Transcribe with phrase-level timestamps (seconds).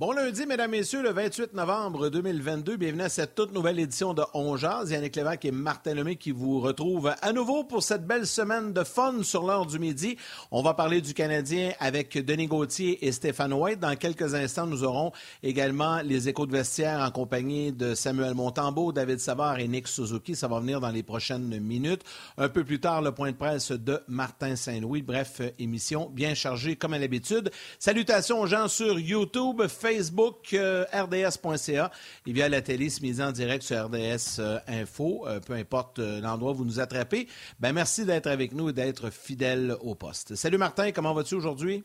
[0.00, 2.78] Bon lundi, mesdames, messieurs, le 28 novembre 2022.
[2.78, 4.90] Bienvenue à cette toute nouvelle édition de On Jazz.
[4.90, 8.82] Yannick Lévesque et Martin Lemay qui vous retrouvent à nouveau pour cette belle semaine de
[8.82, 10.16] fun sur l'heure du midi.
[10.52, 13.78] On va parler du Canadien avec Denis Gauthier et Stéphane White.
[13.78, 18.92] Dans quelques instants, nous aurons également les échos de vestiaire en compagnie de Samuel Montambeau,
[18.92, 20.34] David Savard et Nick Suzuki.
[20.34, 22.04] Ça va venir dans les prochaines minutes.
[22.38, 25.02] Un peu plus tard, le point de presse de Martin Saint-Louis.
[25.02, 27.50] Bref, émission bien chargée comme à l'habitude.
[27.78, 31.90] Salutations aux gens sur YouTube, Facebook, euh, rds.ca
[32.24, 35.98] et via la télé, ce midi en direct sur RDS euh, Info, euh, peu importe
[35.98, 37.26] l'endroit où vous nous attrapez.
[37.58, 40.36] Ben, merci d'être avec nous et d'être fidèle au poste.
[40.36, 41.82] Salut Martin, comment vas-tu aujourd'hui?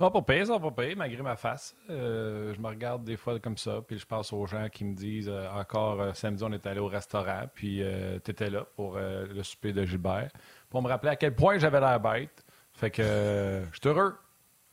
[0.00, 1.76] Oh, pas pire, ça pas pire, malgré ma face.
[1.88, 5.32] je me regarde des fois comme ça, puis je pense aux gens qui me disent
[5.54, 7.80] encore samedi, on est allé au restaurant, puis
[8.24, 10.30] tu étais là pour le souper de Gilbert,
[10.68, 12.44] pour me rappeler à quel point j'avais l'air bête.
[12.74, 14.16] Fait que je suis heureux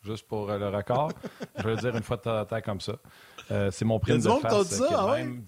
[0.04, 1.12] juste pour euh, le record.
[1.58, 2.94] je veux dire une fois de temps en temps comme ça.
[3.52, 4.70] Euh, c'est mon prix de face.
[4.70, 5.44] ça, ah même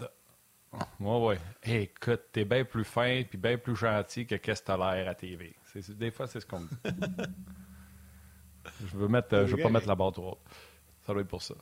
[0.99, 5.09] ouais, écoute, t'es bien plus fin puis bien plus gentil que qu'est-ce que t'as l'air
[5.09, 5.55] à TV.
[5.89, 6.75] des fois, c'est ce qu'on me dit.
[8.85, 10.37] je veux mettre, euh, je veux pas mettre la barre trop
[11.05, 11.55] Ça doit être pour ça.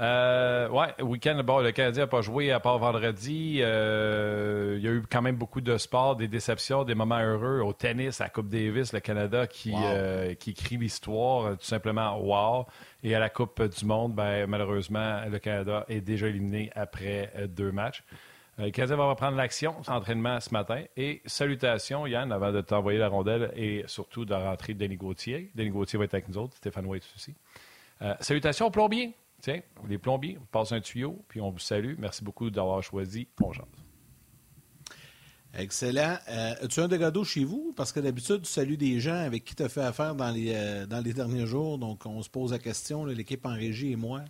[0.00, 3.58] Euh, ouais, week-end, bon, le Canadien n'a pas joué à part vendredi.
[3.60, 7.60] Euh, il y a eu quand même beaucoup de sport, des déceptions, des moments heureux.
[7.60, 12.18] Au tennis, à la Coupe Davis, le Canada qui, euh, qui écrit l'histoire, tout simplement
[12.18, 12.66] wow.
[13.02, 17.70] Et à la Coupe du Monde, ben, malheureusement, le Canada est déjà éliminé après deux
[17.70, 18.02] matchs.
[18.58, 20.82] le Canadien va reprendre l'action, entraînement ce matin.
[20.96, 25.50] Et salutations, Yann, avant de t'envoyer la rondelle et surtout de rentrer Denis Gauthier.
[25.54, 27.34] Denis Gauthier va être avec nous autres, Stéphane White aussi.
[28.20, 29.14] salutations au plombier.
[29.42, 31.96] Tiens, les plombiers, on passe un tuyau, puis on vous salue.
[31.98, 33.66] Merci beaucoup d'avoir choisi Pongeance.
[35.52, 36.16] Excellent.
[36.28, 37.74] Euh, as-tu un dégât chez vous?
[37.76, 40.52] Parce que d'habitude, tu salues des gens avec qui tu as fait affaire dans les,
[40.54, 41.76] euh, dans les derniers jours.
[41.76, 44.22] Donc, on se pose la question, l'équipe en régie et moi.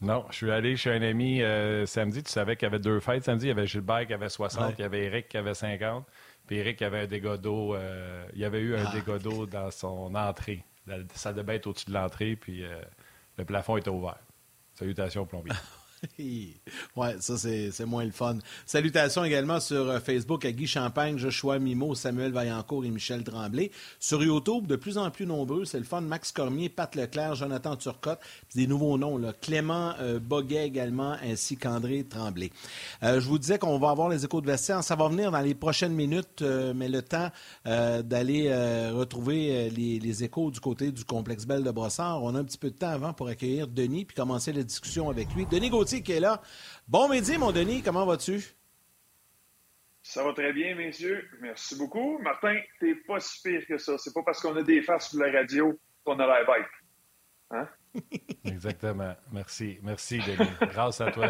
[0.00, 2.22] Non, je suis allé chez un ami euh, samedi.
[2.22, 3.24] Tu savais qu'il y avait deux fêtes.
[3.24, 6.06] Samedi, il y avait Gilbert qui avait 60, il y avait Eric qui avait 50.
[6.46, 7.76] Puis Eric avait un dégât d'eau.
[8.36, 10.64] il avait eu un ah, dégât d'eau dans son entrée.
[11.14, 12.36] Ça devait être au-dessus de l'entrée.
[12.36, 12.62] Puis
[13.36, 14.18] le plafond était ouvert.
[14.74, 15.54] Salutations, plombier.
[16.18, 16.54] oui,
[17.20, 18.38] ça, c'est moins le fun.
[18.66, 23.70] Salutations également sur euh, Facebook à Guy Champagne, Joshua Mimo, Samuel Vaillancourt et Michel Tremblay.
[24.00, 26.00] Sur YouTube, de plus en plus nombreux, c'est le fun.
[26.00, 28.20] Max Cormier, Pat Leclerc, Jonathan Turcotte,
[28.54, 29.32] des nouveaux noms, là.
[29.40, 32.50] Clément euh, Boguet également, ainsi qu'André Tremblay.
[33.02, 34.82] Euh, je vous disais qu'on va avoir les échos de vestiaire.
[34.82, 37.30] Ça va venir dans les prochaines minutes, mais le temps
[37.64, 38.52] d'aller
[38.92, 42.22] retrouver les, les, échos du côté du complexe Belle de Brossard.
[42.22, 45.08] On a un petit peu de temps avant pour accueillir Denis puis commencer la discussion
[45.10, 45.46] avec lui.
[45.50, 46.40] Denis Gauthier, qui est là.
[46.88, 48.42] Bon midi, mon Denis, comment vas-tu?
[50.02, 51.26] Ça va très bien, messieurs.
[51.40, 52.18] Merci beaucoup.
[52.18, 53.96] Martin, t'es pas si pire que ça.
[53.96, 56.66] C'est pas parce qu'on a des faces sur la radio qu'on a l'air bête.
[57.50, 57.68] Hein?
[58.44, 59.14] Exactement.
[59.32, 59.78] Merci.
[59.82, 60.50] Merci, Denis.
[60.60, 61.26] Grâce à toi,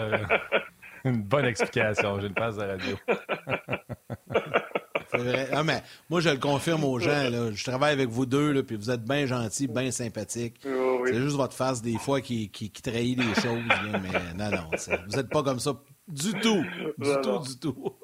[1.05, 2.19] une bonne explication.
[2.19, 2.97] J'ai une face de
[5.53, 7.31] Ah, mais moi, je le confirme aux gens.
[7.31, 7.53] Là.
[7.53, 10.57] Je travaille avec vous deux, là, puis vous êtes bien gentils, bien sympathiques.
[10.63, 13.63] C'est juste votre face, des fois, qui, qui, trahit les choses.
[14.03, 14.71] mais non, non,
[15.07, 15.75] vous n'êtes pas comme ça
[16.09, 16.65] du tout.
[16.99, 17.95] Du tout, du tout.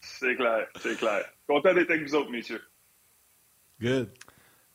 [0.00, 1.24] c'est clair, c'est clair.
[1.46, 2.62] Content d'être avec vous autres, messieurs.
[3.80, 4.10] Good.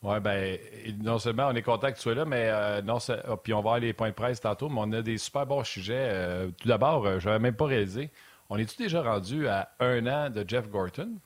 [0.02, 0.58] Oui, ben
[1.02, 2.98] non seulement on est content que tu sois là, mais euh, non,
[3.28, 5.44] oh, puis on va avoir les points de presse tantôt, mais on a des super
[5.44, 6.08] bons sujets.
[6.12, 8.10] Euh, tout d'abord, euh, je n'avais même pas réalisé.
[8.48, 11.18] On est-tu déjà rendu à un an de Jeff Gorton?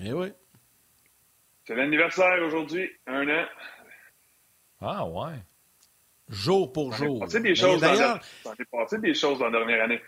[0.00, 0.32] Eh oui.
[1.66, 3.44] C'est l'anniversaire aujourd'hui, un an.
[4.80, 5.38] Ah ouais.
[6.28, 7.26] Jour pour jour.
[7.26, 8.20] des choses d'ailleurs.
[8.70, 10.00] passé des choses dans la dernière année.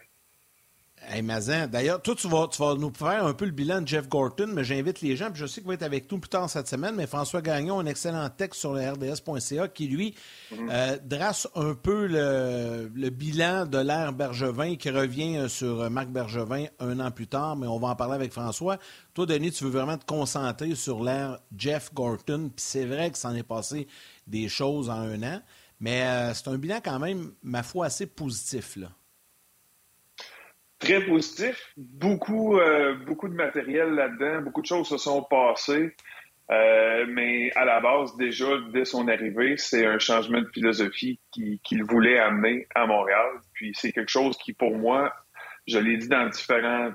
[1.08, 4.08] Hey, d'ailleurs, toi, tu vas, tu vas nous faire un peu le bilan de Jeff
[4.08, 6.50] Gorton, mais j'invite les gens, puis je sais qu'il va être avec nous plus tard
[6.50, 10.16] cette semaine, mais François Gagnon, un excellent texte sur le RDS.ca qui, lui,
[10.52, 16.66] euh, drasse un peu le, le bilan de l'ère Bergevin qui revient sur Marc Bergevin
[16.80, 18.78] un an plus tard, mais on va en parler avec François.
[19.14, 23.18] Toi, Denis, tu veux vraiment te concentrer sur l'ère Jeff Gorton, puis c'est vrai que
[23.18, 23.86] ça en est passé
[24.26, 25.40] des choses en un an,
[25.78, 28.88] mais euh, c'est un bilan quand même, ma foi, assez positif, là
[30.86, 31.72] très positif.
[31.76, 34.42] Beaucoup, euh, beaucoup de matériel là-dedans.
[34.42, 35.94] Beaucoup de choses se sont passées.
[36.48, 41.84] Euh, mais à la base, déjà, dès son arrivée, c'est un changement de philosophie qu'il
[41.84, 43.30] voulait amener à Montréal.
[43.52, 45.12] Puis c'est quelque chose qui, pour moi,
[45.66, 46.94] je l'ai dit dans différentes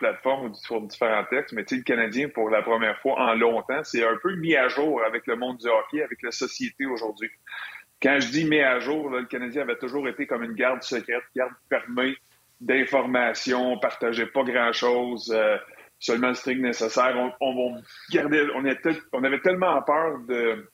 [0.00, 4.16] plateformes ou différents textes, mais le Canadien, pour la première fois en longtemps, c'est un
[4.20, 7.30] peu mis à jour avec le monde du hockey, avec la société aujourd'hui.
[8.02, 11.22] Quand je dis mis à jour, le Canadien avait toujours été comme une garde secrète,
[11.36, 12.16] garde fermée,
[12.64, 15.56] d'informations, on partageait pas grand-chose, euh,
[15.98, 17.14] seulement le strict nécessaire.
[17.16, 18.62] On, on, on,
[19.12, 20.70] on, avait tellement peur de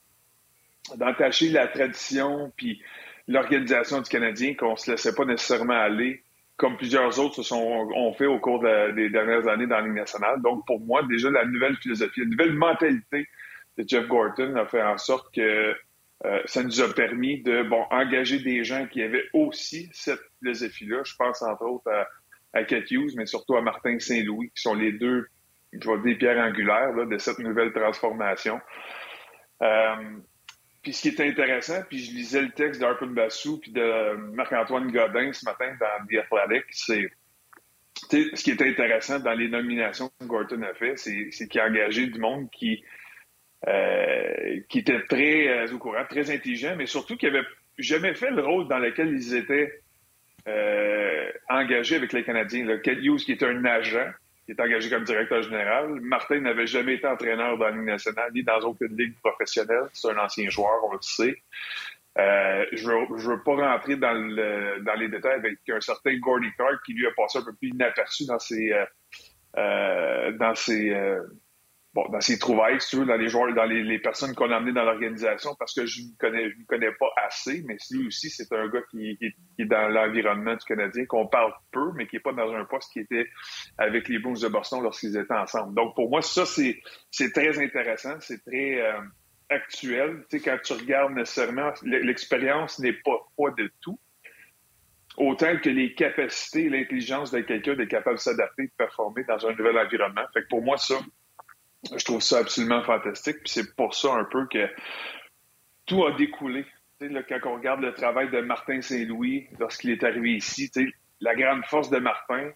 [0.95, 2.81] d'entacher la tradition puis
[3.27, 6.23] l'organisation du Canadien qu'on se laissait pas nécessairement aller
[6.57, 8.63] comme plusieurs autres se sont ont fait au cours
[8.95, 10.41] des dernières années dans la Ligue nationale.
[10.43, 13.27] Donc, pour moi, déjà, la nouvelle philosophie, la nouvelle mentalité
[13.77, 15.73] de Jeff Gorton a fait en sorte que
[16.25, 21.01] euh, ça nous a permis de bon engager des gens qui avaient aussi cette philosophie-là.
[21.03, 22.07] Je pense entre autres à,
[22.53, 25.27] à Hughes, mais surtout à Martin Saint-Louis, qui sont les deux,
[25.73, 28.59] je vais dire, pierres angulaires de cette nouvelle transformation.
[29.63, 29.95] Euh,
[30.83, 34.91] puis ce qui est intéressant, puis je lisais le texte d'Arpin Bassou puis de Marc-Antoine
[34.91, 37.11] Godin ce matin dans The Athletic, c'est
[38.09, 42.07] ce qui est intéressant dans les nominations que Gorton a fait, c'est qu'il a engagé
[42.07, 42.83] du monde qui
[43.67, 47.45] euh, qui était très euh, au courant, très intelligent, mais surtout qui avait
[47.77, 49.81] jamais fait le rôle dans lequel ils étaient
[50.47, 52.65] euh, engagés avec les Canadiens.
[52.65, 52.77] Là.
[52.79, 54.09] Kent Hughes, qui est un agent,
[54.45, 55.99] qui est engagé comme directeur général.
[56.01, 59.85] Martin n'avait jamais été entraîneur dans la Ligue nationale ni dans aucune ligue professionnelle.
[59.93, 61.35] C'est un ancien joueur, on le sait.
[62.17, 66.17] Euh, je veux, je veux pas rentrer dans, le, dans les détails avec un certain
[66.17, 68.85] Gordy Clark qui lui a passé un peu plus inaperçu dans ses euh
[70.33, 71.21] dans ses euh,
[71.93, 74.57] bon, dans ses trouvailles, si tu veux, dans les joueurs, dans les, personnes qu'on a
[74.57, 78.29] amenées dans l'organisation, parce que je ne connais, je connais pas assez, mais lui aussi,
[78.29, 79.17] c'est un gars qui,
[79.59, 82.91] est dans l'environnement du Canadien, qu'on parle peu, mais qui n'est pas dans un poste
[82.93, 83.27] qui était
[83.77, 85.75] avec les Blues de Boston lorsqu'ils étaient ensemble.
[85.75, 86.81] Donc, pour moi, ça, c'est,
[87.33, 88.99] très intéressant, c'est très euh,
[89.49, 90.25] actuel.
[90.29, 93.99] Tu sais, quand tu regardes nécessairement, l'expérience n'est pas, pas de tout.
[95.17, 99.51] Autant que les capacités, l'intelligence de quelqu'un d'être capable de s'adapter, de performer dans un
[99.51, 100.23] nouvel environnement.
[100.33, 100.95] Fait que pour moi, ça,
[101.83, 103.37] je trouve ça absolument fantastique.
[103.37, 104.69] Puis c'est pour ça un peu que
[105.85, 106.65] tout a découlé.
[106.99, 110.71] Quand on regarde le travail de Martin Saint-Louis lorsqu'il est arrivé ici,
[111.19, 112.51] la grande force de Martin,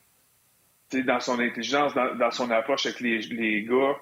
[0.94, 3.96] dans son intelligence, dans, son approche avec les, les, gars,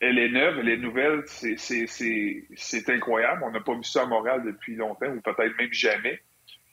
[0.00, 3.42] elle est neuve, elle est nouvelle, c'est incroyable.
[3.44, 6.20] On n'a pas vu ça à Montréal depuis longtemps, ou peut-être même jamais.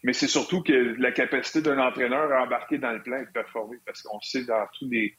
[0.04, 3.32] Mais c'est surtout que la capacité d'un entraîneur à embarquer dans le plan et de
[3.32, 5.16] performer, parce qu'on sait dans tous les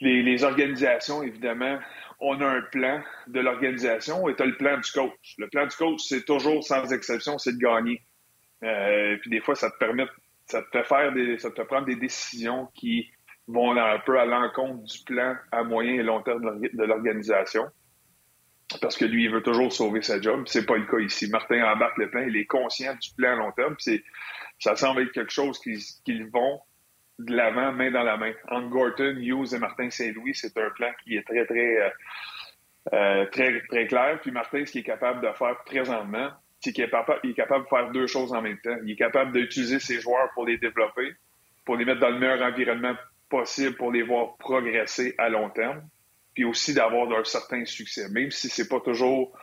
[0.00, 1.78] les, organisations, évidemment,
[2.20, 5.34] on a un plan de l'organisation et tu as le plan du coach.
[5.38, 8.02] Le plan du coach, c'est toujours, sans exception, c'est de gagner.
[8.64, 10.06] Euh, puis des fois, ça te permet,
[10.46, 13.08] ça te fait faire des, ça te fait prendre des décisions qui
[13.46, 17.64] vont un peu à l'encontre du plan à moyen et long terme de l'organisation.
[18.82, 20.42] Parce que lui, il veut toujours sauver sa job.
[20.46, 21.30] C'est pas le cas ici.
[21.30, 23.74] Martin embarque le plan, il est conscient du plan à long terme.
[23.78, 24.04] C'est,
[24.58, 26.60] ça semble être quelque chose qu'ils vont
[27.18, 28.32] de l'avant, main dans la main.
[28.48, 31.90] Entre Gorton, Hughes et Martin Saint-Louis, c'est un plan qui est très, très, euh,
[32.92, 34.18] euh, très, très clair.
[34.20, 36.30] Puis Martin, ce qu'il est capable de faire présentement,
[36.60, 38.76] c'est qu'il est, capable de faire deux choses en même temps.
[38.84, 41.12] Il est capable d'utiliser ses joueurs pour les développer,
[41.64, 42.94] pour les mettre dans le meilleur environnement
[43.28, 45.82] possible pour les voir progresser à long terme,
[46.34, 49.36] puis aussi d'avoir un certain succès, même si c'est pas toujours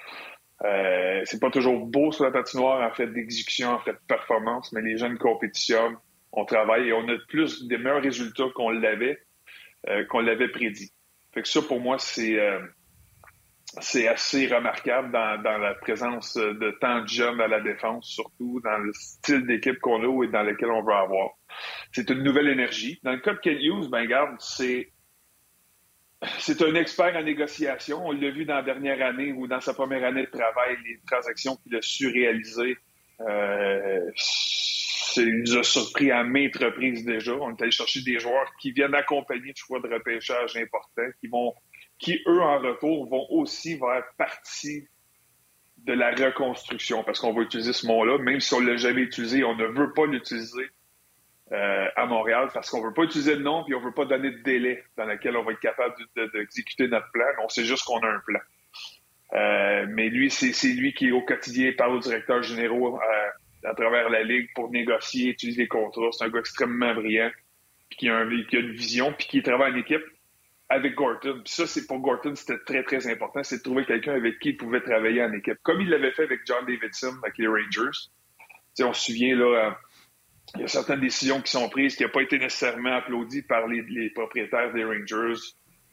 [0.64, 4.72] euh, c'est pas toujours beau sur la patinoire en fait d'exécution, en fait de performance,
[4.72, 5.98] mais les jeunes compétitionnent,
[6.36, 9.20] on travaille et on a plus des meilleurs résultats qu'on l'avait
[9.90, 10.92] euh, qu'on l'avait prédit.
[11.34, 12.60] Fait que ça pour moi c'est euh,
[13.82, 18.62] c'est assez remarquable dans, dans, la présence de tant de jeunes à la défense, surtout
[18.64, 21.32] dans le style d'équipe qu'on a et dans lequel on veut avoir.
[21.92, 23.00] C'est une nouvelle énergie.
[23.04, 23.58] Dans le cas de Ken
[23.90, 24.94] ben garde, c'est
[26.40, 28.06] c'est un expert en négociation.
[28.06, 31.00] On l'a vu dans la dernière année ou dans sa première année de travail, les
[31.06, 32.78] transactions qu'il a su réaliser.
[33.22, 34.12] Euh,
[35.18, 37.34] il nous a surpris à maintes reprises déjà.
[37.34, 41.28] On est allé chercher des joueurs qui viennent accompagner de choix de repêchage importants, qui
[41.28, 41.54] vont,
[42.00, 44.88] qui eux en retour vont aussi faire partie
[45.78, 49.44] de la reconstruction, parce qu'on va utiliser ce mot-là, même si on l'a jamais utilisé,
[49.44, 50.68] on ne veut pas l'utiliser
[51.52, 54.32] euh, à Montréal, parce qu'on veut pas utiliser le nom, puis on veut pas donner
[54.32, 55.94] de délai dans lequel on va être capable
[56.34, 57.26] d'exécuter notre plan.
[57.44, 58.40] On sait juste qu'on a un plan.
[59.34, 63.30] Euh, mais lui, c'est lui qui, au quotidien, parle au directeur général euh,
[63.66, 66.12] à travers la Ligue pour négocier, utiliser les contrats.
[66.12, 67.32] C'est un gars extrêmement brillant,
[67.90, 70.04] puis qui a, un, une vision, puis qui travaille en équipe
[70.70, 71.42] avec Gorton.
[71.44, 74.50] Puis ça, c'est pour Gorton, c'était très, très important, c'est de trouver quelqu'un avec qui
[74.50, 75.58] il pouvait travailler en équipe.
[75.64, 78.10] Comme il l'avait fait avec John Davidson, avec les Rangers.
[78.74, 79.72] sais, on se souvient, là, euh,
[80.56, 83.68] il y a certaines décisions qui sont prises qui n'ont pas été nécessairement applaudies par
[83.68, 85.40] les, propriétaires des Rangers.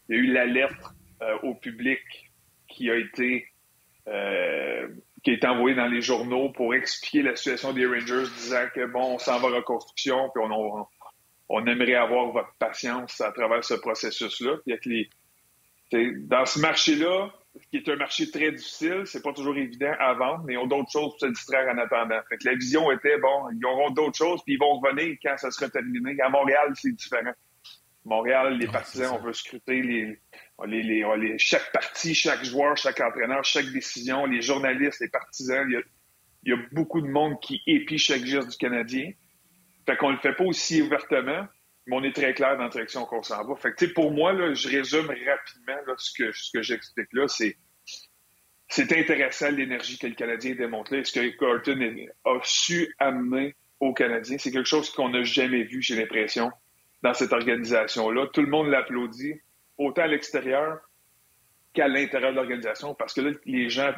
[0.09, 2.01] Il y a eu la lettre euh, au public
[2.69, 3.47] qui a été
[4.09, 4.89] euh,
[5.23, 8.87] qui a été envoyé dans les journaux pour expliquer la situation des Rangers, disant que
[8.87, 10.87] bon, on s'en va en reconstruction, puis on,
[11.49, 14.57] on, aimerait avoir votre patience à travers ce processus-là.
[14.65, 15.09] Puis
[15.93, 17.31] les, dans ce marché-là,
[17.71, 20.67] qui est un marché très difficile, c'est pas toujours évident à vendre, mais ils ont
[20.67, 22.21] d'autres choses pour se distraire en attendant.
[22.29, 25.37] Fait que la vision était bon, ils auront d'autres choses, puis ils vont revenir quand
[25.37, 26.17] ça sera terminé.
[26.21, 27.33] À Montréal, c'est différent.
[28.05, 30.19] Montréal, les partisans, on veut scruter les,
[30.67, 35.67] les, chaque partie, chaque joueur, chaque entraîneur, chaque décision, les journalistes, les partisans.
[36.45, 39.13] Il y a, beaucoup de monde qui épie chaque geste du Canadien.
[39.87, 41.47] Fait qu'on le fait pas aussi ouvertement,
[41.87, 43.57] mais on est très clair dans la direction qu'on s'en va.
[43.57, 47.57] Fait que, pour moi, là, je résume rapidement ce que, ce que j'explique là, c'est
[48.73, 51.05] c'est intéressant l'énergie que le Canadien démontre là.
[51.05, 55.83] Ce que Carlton a su amener aux Canadiens, c'est quelque chose qu'on n'a jamais vu,
[55.83, 56.51] j'ai l'impression,
[57.03, 58.29] dans cette organisation-là.
[58.33, 59.35] Tout le monde l'applaudit,
[59.83, 60.81] autant à l'extérieur
[61.73, 63.93] qu'à l'intérieur de l'organisation, parce que là, les gens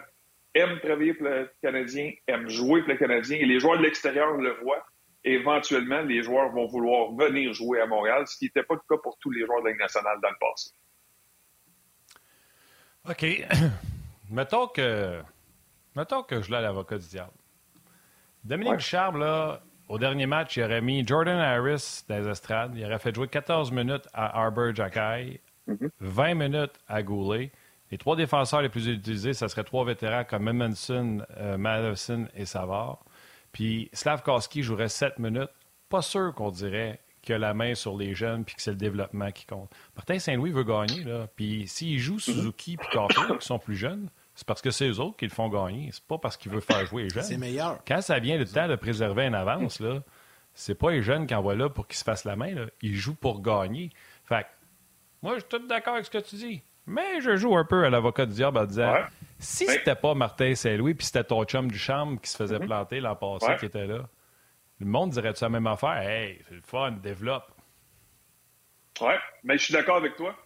[0.54, 4.32] aiment travailler pour le Canadien, aiment jouer pour le Canadien, et les joueurs de l'extérieur
[4.36, 4.84] le voient.
[5.24, 9.00] éventuellement, les joueurs vont vouloir venir jouer à Montréal, ce qui n'était pas le cas
[9.02, 10.70] pour tous les joueurs de la Ligue nationale dans le passé.
[13.08, 13.48] OK.
[14.30, 15.20] mettons que.
[15.96, 17.32] Mettons que je l'ai à l'avocat du diable.
[18.42, 22.74] Dominique Charles, là, au dernier match, il aurait mis Jordan Harris dans les estrades.
[22.76, 24.72] Il aurait fait jouer 14 minutes à Arbor
[25.66, 27.52] Jacky, 20 minutes à Goulet.
[27.90, 32.44] Les trois défenseurs les plus utilisés, ce serait trois vétérans comme Edmondson, euh, Madison et
[32.46, 33.04] Savard.
[33.52, 35.50] Puis Slavkowski jouerait 7 minutes.
[35.88, 38.76] Pas sûr qu'on dirait qu'il a la main sur les jeunes puis que c'est le
[38.76, 39.70] développement qui compte.
[39.96, 41.04] Martin Saint-Louis veut gagner.
[41.04, 41.26] Là.
[41.36, 44.98] Puis s'il joue Suzuki puis Carter, qui sont plus jeunes, c'est parce que c'est eux
[45.00, 45.90] autres qui le font gagner.
[45.92, 47.22] C'est pas parce qu'il veut faire jouer les jeunes.
[47.22, 47.78] C'est meilleur.
[47.86, 50.02] Quand ça vient le temps de préserver une avance, là,
[50.54, 52.54] c'est pas les jeunes qui envoient là pour qu'ils se fassent la main.
[52.54, 52.66] Là.
[52.82, 53.90] Ils jouent pour gagner.
[54.24, 54.46] Fait
[55.24, 56.62] moi, je suis tout d'accord avec ce que tu dis.
[56.86, 58.94] Mais je joue un peu à l'avocat du diable en disant
[59.38, 62.66] si c'était pas Martin Saint-Louis puis c'était ton chum du chambre qui se faisait mm-hmm.
[62.66, 64.06] planter l'an passé qui était là,
[64.80, 65.96] le monde dirait-tu la même affaire?
[65.96, 67.50] Hey, c'est le fun, développe.
[69.00, 70.36] Ouais, mais je suis d'accord avec toi.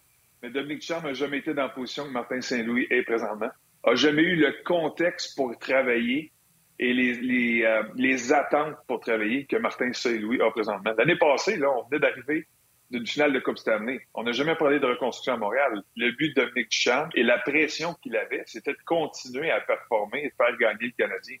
[0.41, 3.49] Mais Dominique Charme n'a jamais été dans la position que Martin Saint-Louis est présentement
[3.83, 6.31] a jamais eu le contexte pour travailler
[6.79, 10.93] et les, les, euh, les attentes pour travailler que Martin Saint-Louis a présentement.
[10.97, 12.47] L'année passée, là, on venait d'arriver
[12.89, 14.01] d'une finale de Coupe Stanley.
[14.13, 15.83] On n'a jamais parlé de reconstruction à Montréal.
[15.95, 20.23] Le but de Dominique Duchamp et la pression qu'il avait, c'était de continuer à performer
[20.23, 21.37] et de faire gagner le Canadien.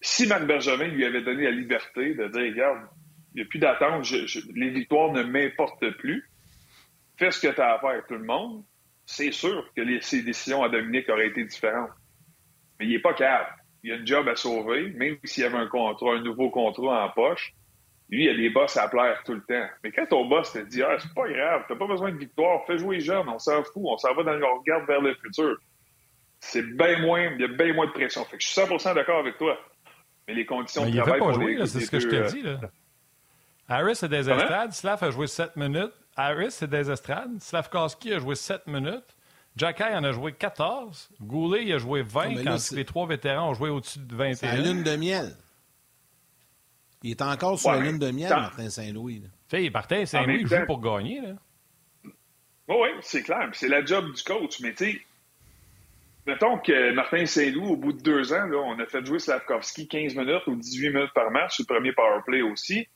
[0.00, 2.88] Si Marc Bergevin lui avait donné la liberté de dire, regarde,
[3.34, 4.10] il n'y a plus d'attente,
[4.54, 6.28] les victoires ne m'importent plus,
[7.16, 8.64] fais ce que tu as à faire tout le monde,
[9.06, 11.90] c'est sûr que les, ses décisions à Dominique auraient été différentes.
[12.78, 13.62] Mais il n'est pas capable.
[13.84, 17.06] Il a un job à sauver, même s'il y avait un contrat, un nouveau contrat
[17.06, 17.54] en poche.
[18.12, 19.66] Lui, il a des boss à plaire tout le temps.
[19.82, 22.60] Mais quand ton boss te dit Ah, c'est pas grave, t'as pas besoin de victoire,
[22.66, 25.14] fais jouer les jeunes, on s'en fout, on s'en va dans le regard vers le
[25.14, 25.56] futur.
[26.38, 28.22] C'est bien moins, il y a bien moins de pression.
[28.26, 29.58] Fait que je suis 100% d'accord avec toi.
[30.28, 31.14] Mais les conditions de travail.
[31.16, 32.42] Il pas jouer, c'est ce que je te dis.
[32.42, 32.60] Là.
[33.68, 35.92] Harris est des estrades, Slav a joué 7 minutes.
[36.14, 37.40] Harris, c'est des estrades.
[37.40, 39.16] Slavkowski a joué 7 minutes.
[39.56, 41.10] Jacky en a joué 14.
[41.22, 44.34] Goulet, il a joué 20 quand les trois vétérans ont joué au-dessus de 21.
[44.34, 45.34] C'est la lune de miel.
[47.02, 49.22] Il est encore sur la lune de miel, Martin Saint-Louis.
[49.72, 51.20] Martin Saint-Louis joue pour gagner.
[51.20, 51.34] Là.
[52.68, 53.50] oui, c'est clair.
[53.52, 54.60] C'est la job du coach.
[54.60, 55.00] Mais tu sais,
[56.26, 59.88] mettons que Martin Saint-Louis, au bout de deux ans, là, on a fait jouer Slavkovski
[59.88, 62.86] 15 minutes ou 18 minutes par match, le premier power play aussi.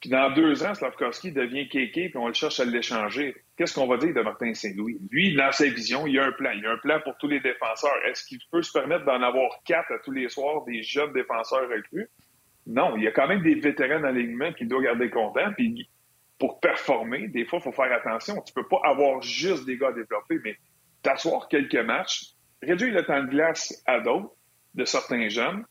[0.00, 3.34] Puis dans deux ans, Slavkovski devient kéké, puis on le cherche à l'échanger.
[3.56, 4.96] Qu'est-ce qu'on va dire de Martin Saint-Louis?
[5.10, 6.52] Lui, dans sa vision, il y a un plan.
[6.52, 7.96] Il y a un plan pour tous les défenseurs.
[8.06, 11.68] Est-ce qu'il peut se permettre d'en avoir quatre à tous les soirs, des jeunes défenseurs
[11.68, 12.08] recrues?
[12.68, 15.52] Non, il y a quand même des vétérans dans l'alignement qu'il doit garder content.
[15.56, 15.88] Puis
[16.38, 18.40] pour performer, des fois, il faut faire attention.
[18.42, 20.56] Tu peux pas avoir juste des gars développés, mais
[21.02, 24.34] t'asseoir quelques matchs, réduire le temps de glace à d'autres,
[24.74, 25.64] de certains jeunes,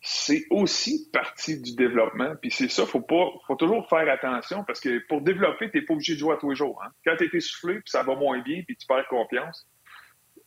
[0.00, 2.34] c'est aussi partie du développement.
[2.40, 3.04] Puis c'est ça, faut
[3.46, 6.38] faut toujours faire attention parce que pour développer, tu n'es pas obligé de jouer à
[6.38, 6.82] tous les jours.
[6.84, 6.90] Hein.
[7.04, 9.68] Quand tu es essoufflé, puis ça va moins bien, puis tu perds confiance,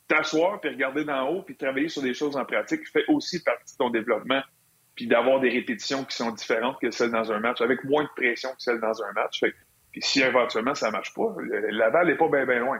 [0.07, 3.75] t'asseoir, puis regarder d'en haut, puis travailler sur des choses en pratique fait aussi partie
[3.75, 4.41] de ton développement.
[4.95, 8.09] Puis d'avoir des répétitions qui sont différentes que celles dans un match, avec moins de
[8.15, 9.43] pression que celles dans un match.
[9.91, 12.79] puis si éventuellement ça marche pas, la balle n'est pas bien bien loin.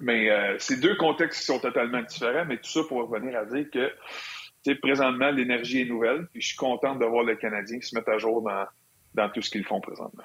[0.00, 3.44] Mais euh, c'est deux contextes qui sont totalement différents, mais tout ça pour revenir à
[3.44, 3.92] dire que
[4.74, 8.18] présentement, l'énergie est nouvelle, puis je suis content de voir les Canadiens se mettre à
[8.18, 8.66] jour dans,
[9.14, 10.24] dans tout ce qu'ils font présentement.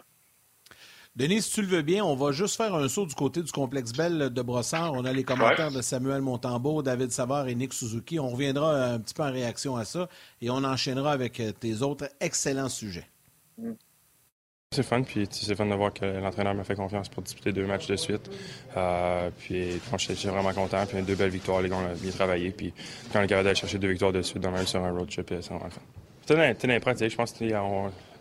[1.15, 3.51] Denis, si tu le veux bien, on va juste faire un saut du côté du
[3.51, 4.93] complexe Bell de Brossard.
[4.93, 8.20] On a les commentaires de Samuel Montembeau, David Savard et Nick Suzuki.
[8.20, 10.10] On reviendra un petit peu en réaction à ça
[10.41, 13.08] et on enchaînera avec tes autres excellents sujets.
[13.60, 13.74] Mm.
[14.72, 17.67] C'est fun, puis c'est fun de voir que l'entraîneur m'a fait confiance pour disputer deux
[17.67, 18.32] matchs de suite.
[18.75, 20.84] Euh, puis je suis vraiment content.
[20.88, 22.50] Puis deux belles victoires, les gars ont bien travaillé.
[22.50, 22.74] Puis
[23.12, 25.27] quand on est capable d'aller chercher deux victoires de suite dans sur un road trip,
[25.29, 25.82] c'est vraiment fun.
[26.25, 27.12] C'est une pratique.
[27.12, 27.46] Je pense que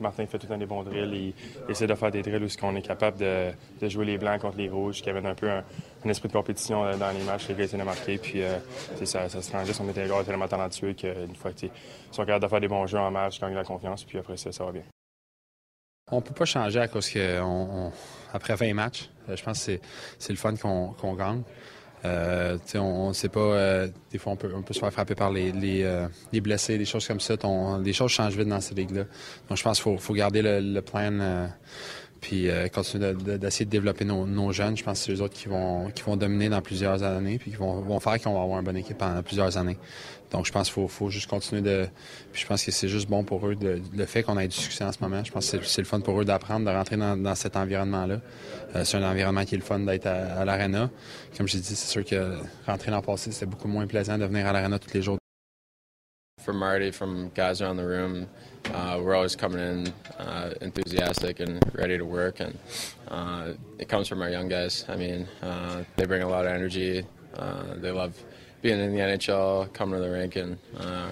[0.02, 1.34] Martin fait tout un des bons drills.
[1.68, 4.58] Il, essaie de faire des drills où on est capable de, jouer les blancs contre
[4.58, 5.62] les rouges, qui amène un peu un,
[6.08, 7.48] esprit de compétition euh, dans les matchs.
[7.48, 8.18] Les gars essaient de marquer.
[8.18, 8.58] Puis euh,
[9.04, 9.80] ça, se rend juste.
[9.80, 11.70] On est gars tellement talentueux qu'une fois qu'ils
[12.10, 14.04] sont capables de faire des bons jeux en match, gagnent la confiance.
[14.04, 14.82] Puis après ça, ça va bien.
[16.10, 17.40] On peut pas changer à cause que
[18.32, 19.08] après 20 matchs.
[19.28, 19.78] je pense que
[20.18, 21.42] c'est le fun qu'on gagne.
[22.04, 25.52] On ne sait pas, des fois on peut, on peut se faire frapper par les,
[25.52, 27.34] les, blessés, des choses comme ça.
[27.82, 29.04] les choses changent vite dans ces ligues-là.
[29.48, 31.48] Donc je pense qu'il faut, faut, garder le, le plan
[32.22, 34.76] puis euh, continuer d'essayer de, développer nos, jeunes.
[34.76, 37.50] Je pense que c'est eux autres qui vont, qui vont dominer dans plusieurs années, puis
[37.50, 39.76] qui vont, vont faire qu'on va avoir une bonne équipe pendant plusieurs années.
[40.30, 41.86] Donc, je pense qu'il faut, faut, juste continuer de.
[42.32, 44.56] Puis je pense que c'est juste bon pour eux de, le fait qu'on ait du
[44.56, 45.22] succès en ce moment.
[45.24, 48.20] Je pense que c'est le fun pour eux d'apprendre, de rentrer dans, cet environnement-là.
[48.76, 50.90] Euh, c'est un environnement qui est le fun d'être à, à l'arena.
[51.36, 52.36] Comme j'ai dit, c'est sûr que
[52.66, 55.21] rentrer dans le passé, c'est beaucoup moins plaisant de venir à l'arena tous les jours.
[56.42, 58.28] From Marty, from guys around the room.
[58.66, 62.58] Uh, we're always coming in uh, enthusiastic and ready to work, and
[63.08, 64.84] uh, it comes from our young guys.
[64.88, 67.06] I mean, uh, they bring a lot of energy.
[67.34, 68.20] Uh, they love
[68.60, 71.10] being in the NHL, coming to the rink, and uh,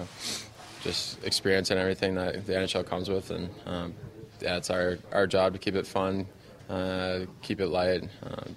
[0.83, 3.31] just experiencing everything that the NHL comes with.
[3.31, 3.93] And um,
[4.41, 6.25] yeah, it's our, our job to keep it fun,
[7.41, 8.03] keep it light.
[8.23, 8.55] Um,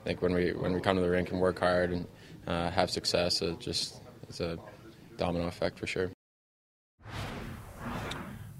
[0.00, 2.06] I think when we when we come to the rink and work hard and
[2.46, 4.58] have success, it just it's a
[5.16, 6.10] domino effect for sure.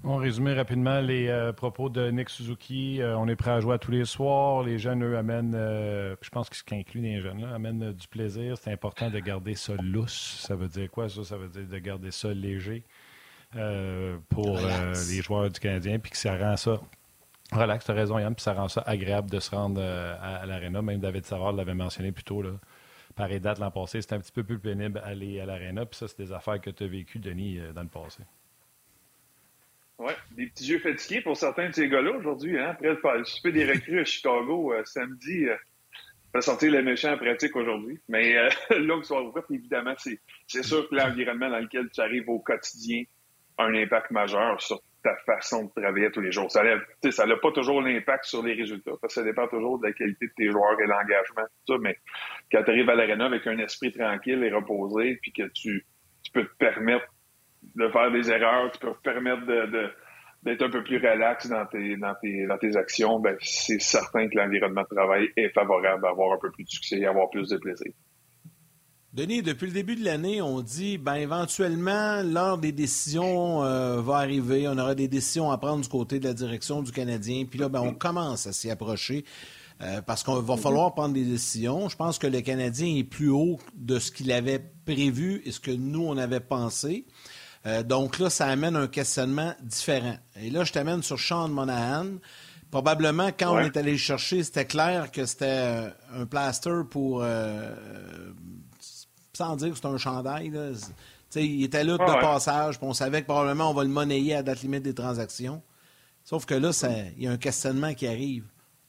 [0.07, 3.01] On résume rapidement les euh, propos de Nick Suzuki.
[3.01, 4.61] Euh, on est prêt à jouer à tous les soirs.
[4.61, 7.91] Les jeunes, eux, amènent, euh, je pense que ce qui inclut les jeunes, là, amènent
[7.91, 8.55] du plaisir.
[8.55, 10.43] C'est important de garder ça lousse.
[10.45, 11.23] Ça veut dire quoi, ça?
[11.23, 12.83] Ça veut dire de garder ça léger
[14.29, 16.81] pour les joueurs du Canadien, puis que ça rend ça.
[17.51, 20.45] Relax, tu as raison, Yann, puis ça rend ça agréable de se rendre à, à
[20.45, 20.81] l'aréna.
[20.81, 22.41] Même David Savard l'avait mentionné plus tôt.
[22.41, 22.51] Là
[23.15, 25.85] pareille date l'an passé, c'était un petit peu plus pénible aller à l'aréna.
[25.85, 28.23] Puis ça, c'est des affaires que tu as vécues, Denis, euh, dans le passé.
[29.97, 32.59] Oui, des petits yeux fatigués pour certains de ces gars-là aujourd'hui.
[32.59, 32.71] Hein?
[32.71, 35.55] Après le souper des recrues à Chicago euh, samedi, euh,
[36.33, 37.99] va sortir les méchants en pratique aujourd'hui.
[38.09, 42.39] Mais euh, là, soit ouvert, évidemment, c'est sûr que l'environnement dans lequel tu arrives au
[42.39, 43.03] quotidien
[43.57, 46.51] a un impact majeur sur ta façon de travailler tous les jours.
[46.51, 49.93] Ça n'a pas toujours l'impact sur les résultats, parce que ça dépend toujours de la
[49.93, 51.95] qualité de tes joueurs et l'engagement, tout ça, mais
[52.51, 55.85] quand tu arrives à l'aréna avec un esprit tranquille et reposé, puis que tu,
[56.33, 57.05] peux te permettre
[57.75, 59.45] de faire des erreurs, tu peux te permettre
[60.43, 64.27] d'être un peu plus relax dans tes, dans tes, dans tes actions, ben, c'est certain
[64.27, 67.29] que l'environnement de travail est favorable à avoir un peu plus de succès et avoir
[67.29, 67.93] plus de plaisir.
[69.15, 74.17] Denis, depuis le début de l'année, on dit ben éventuellement, l'heure des décisions euh, va
[74.17, 74.67] arriver.
[74.67, 77.45] On aura des décisions à prendre du côté de la direction du Canadien.
[77.49, 79.23] Puis là, ben, on commence à s'y approcher.
[79.81, 81.87] Euh, parce qu'on va falloir prendre des décisions.
[81.87, 85.61] Je pense que le Canadien est plus haut de ce qu'il avait prévu et ce
[85.61, 87.05] que nous, on avait pensé.
[87.65, 90.17] Euh, donc là, ça amène un questionnement différent.
[90.41, 92.17] Et là, je t'amène sur Sean Monahan.
[92.69, 97.23] Probablement, quand on est allé le chercher, c'était clair que c'était un plaster pour
[99.35, 100.51] sans dire que c'est un chandail.
[101.35, 104.43] il était là de passage, puis on savait que probablement on va le monnayer à
[104.43, 105.61] date limite des transactions.
[106.23, 106.71] Sauf que là,
[107.17, 108.45] il y a un questionnement qui arrive.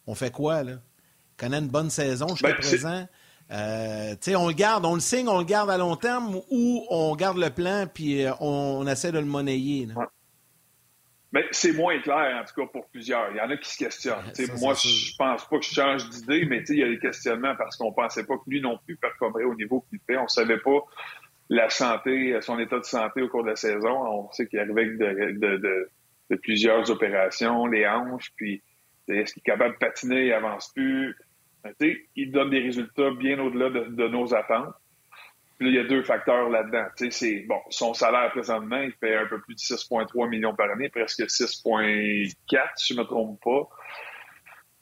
[0.07, 0.73] On fait quoi, là?
[0.73, 3.07] On connaît une bonne saison jusqu'à ben, présent.
[3.53, 7.15] Euh, on le garde, on le signe, on le garde à long terme ou on
[7.15, 9.89] garde le plan puis euh, on, essaie de le monnayer.
[11.33, 13.31] Ben, c'est moins clair, en tout cas, pour plusieurs.
[13.33, 14.33] Il y en a qui se questionnent.
[14.61, 17.77] moi, je pense pas que je change d'idée, mais il y a des questionnements parce
[17.77, 20.17] qu'on pensait pas que lui non plus performerait au niveau qu'il fait.
[20.17, 20.85] On savait pas
[21.49, 23.91] la santé, son état de santé au cours de la saison.
[23.91, 25.91] On sait qu'il arrivait avec de,
[26.43, 28.63] plusieurs opérations, les hanches, puis
[29.09, 31.17] est-ce qu'il est capable de patiner, il avance plus.
[31.63, 31.75] Ben,
[32.15, 34.75] il donne des résultats bien au-delà de nos attentes.
[35.59, 36.85] Là, il y a deux facteurs là-dedans.
[37.11, 40.91] C'est bon, son salaire présentement, il fait un peu plus de 6,3 millions par année,
[40.91, 43.69] presque 6,4 si je me trompe pas.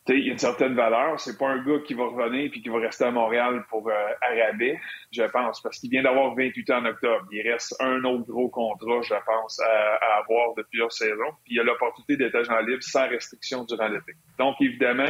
[0.08, 1.18] Il y a une certaine valeur.
[1.18, 3.92] C'est pas un gars qui va revenir puis qui va rester à Montréal pour euh,
[4.20, 4.78] Arabais,
[5.10, 7.26] je pense, parce qu'il vient d'avoir 28 ans en octobre.
[7.32, 11.32] Il reste un autre gros contrat, je pense, à, avoir de plusieurs saisons.
[11.44, 14.12] Puis il a l'opportunité d'être agent libre sans restriction durant l'été.
[14.38, 15.08] Donc, évidemment,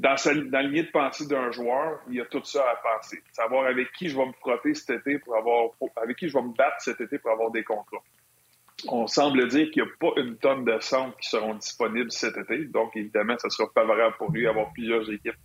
[0.00, 0.14] dans,
[0.50, 3.22] dans le milieu de pensée d'un joueur, il y a tout ça à penser.
[3.32, 6.42] Savoir avec qui je vais me frotter cet été pour avoir, avec qui je vais
[6.42, 8.02] me battre cet été pour avoir des contrats.
[8.88, 12.34] On semble dire qu'il n'y a pas une tonne de centres qui seront disponibles cet
[12.38, 12.64] été.
[12.64, 15.36] Donc, évidemment, ça sera favorable pour lui d'avoir plusieurs équipes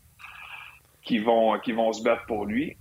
[1.01, 2.77] qui vont, qui vont se battre pour lui.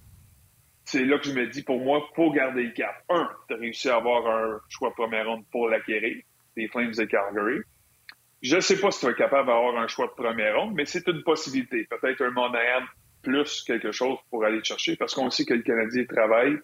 [0.85, 3.03] C'est là que je me dis, pour moi, pour garder le cap.
[3.09, 6.23] Un, tu as réussi à avoir un choix première ronde pour l'acquérir,
[6.57, 7.59] les Flames de Calgary.
[8.45, 10.85] Je ne sais pas si tu es capable d'avoir un choix de première ronde, mais
[10.85, 11.89] c'est une possibilité.
[11.89, 12.85] Peut-être un Monahan
[13.23, 16.59] plus quelque chose pour aller chercher, parce qu'on sait que le Canadien travaille.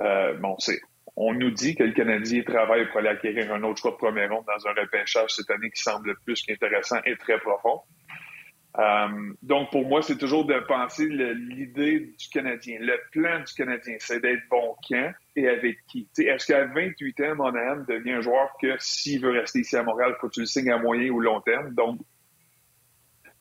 [0.00, 0.80] Euh, bon, c'est,
[1.14, 4.30] on nous dit que le Canadien travaille pour aller acquérir un autre choix de première
[4.30, 7.82] ronde dans un repêchage cette année qui semble plus qu'intéressant et très profond.
[8.78, 12.78] Euh, donc, pour moi, c'est toujours de penser l'idée du Canadien.
[12.80, 15.12] Le plan du Canadien, c'est d'être bon quand?
[15.36, 16.08] Et avec qui?
[16.18, 20.16] Est-ce qu'à 28 ans, Monahan devient un joueur que s'il veut rester ici à Montréal,
[20.20, 21.74] faut que tu le signes à moyen ou long terme?
[21.74, 22.00] Donc,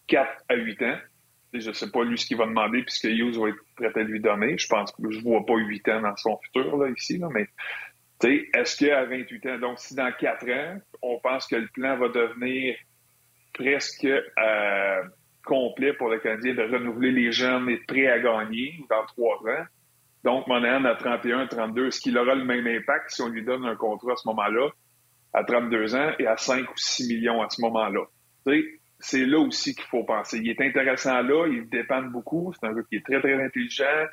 [0.08, 0.98] 4 à 8 ans.
[1.54, 4.04] Je ne sais pas lui ce qu'il va demander puisque Hughes va être prêt à
[4.04, 4.58] lui donner.
[4.58, 7.30] Je pense que je ne vois pas 8 ans dans son futur là, ici, là,
[7.32, 7.48] mais
[8.24, 12.10] est-ce qu'à 28 ans, donc si dans 4 ans, on pense que le plan va
[12.10, 12.76] devenir
[13.54, 15.04] presque euh,
[15.46, 19.66] complet pour le Canadien de renouveler les jeunes et prêt à gagner dans 3 ans,
[20.26, 23.64] donc Monahan à 31, 32, est-ce qu'il aura le même impact si on lui donne
[23.64, 24.70] un contrat à ce moment-là,
[25.34, 28.02] à 32 ans et à 5 ou 6 millions à ce moment-là?
[29.00, 30.40] c'est là aussi qu'il faut penser.
[30.40, 32.54] Il est intéressant là, il dépend beaucoup.
[32.54, 34.06] C'est un gars qui est très, très intelligent.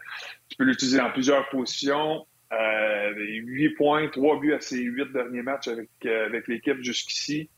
[0.48, 2.26] Tu peux l'utiliser dans plusieurs positions.
[2.52, 7.48] Euh, 8 points, 3 buts à ses 8 derniers matchs avec, euh, avec l'équipe jusqu'ici.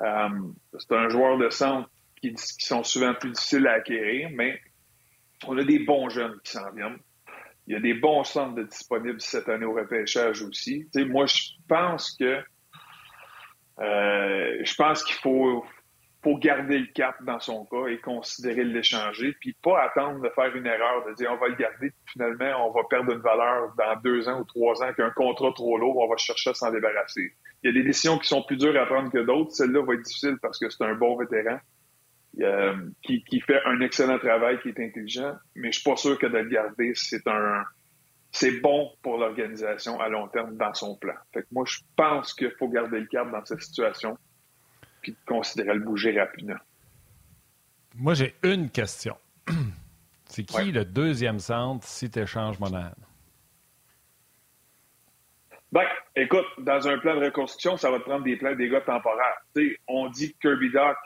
[0.00, 0.28] Euh,
[0.78, 1.88] c'est un joueur de centre
[2.20, 4.60] qui, qui, sont souvent plus difficiles à acquérir, mais
[5.46, 6.98] on a des bons jeunes qui s'en viennent.
[7.66, 10.86] Il y a des bons centres de disponibles cette année au repêchage aussi.
[10.94, 12.40] moi, je pense que
[13.78, 15.64] euh, je pense qu'il faut,
[16.40, 20.66] garder le cap dans son cas et considérer l'échanger, puis pas attendre de faire une
[20.66, 24.00] erreur, de dire on va le garder, puis finalement on va perdre une valeur dans
[24.02, 27.32] deux ans ou trois ans, qu'un contrat trop lourd, on va chercher à s'en débarrasser.
[27.62, 29.52] Il y a des décisions qui sont plus dures à prendre que d'autres.
[29.52, 31.60] Celle-là va être difficile parce que c'est un bon vétéran
[32.40, 36.18] euh, qui, qui, fait un excellent travail, qui est intelligent, mais je suis pas sûr
[36.18, 37.64] que de le garder, c'est un
[38.32, 41.14] c'est bon pour l'organisation à long terme dans son plan.
[41.32, 44.18] Fait que moi, je pense qu'il faut garder le cap dans cette situation
[45.00, 46.58] puis considérer le bouger rapidement.
[47.94, 49.16] Moi, j'ai une question.
[50.26, 52.90] C'est qui le deuxième centre si tu échanges Monahan?
[55.72, 58.80] Ben, écoute, dans un plan de reconstruction, ça va te prendre des plans des gars
[58.80, 59.40] temporaires.
[59.88, 60.96] on dit que Kirby Doc,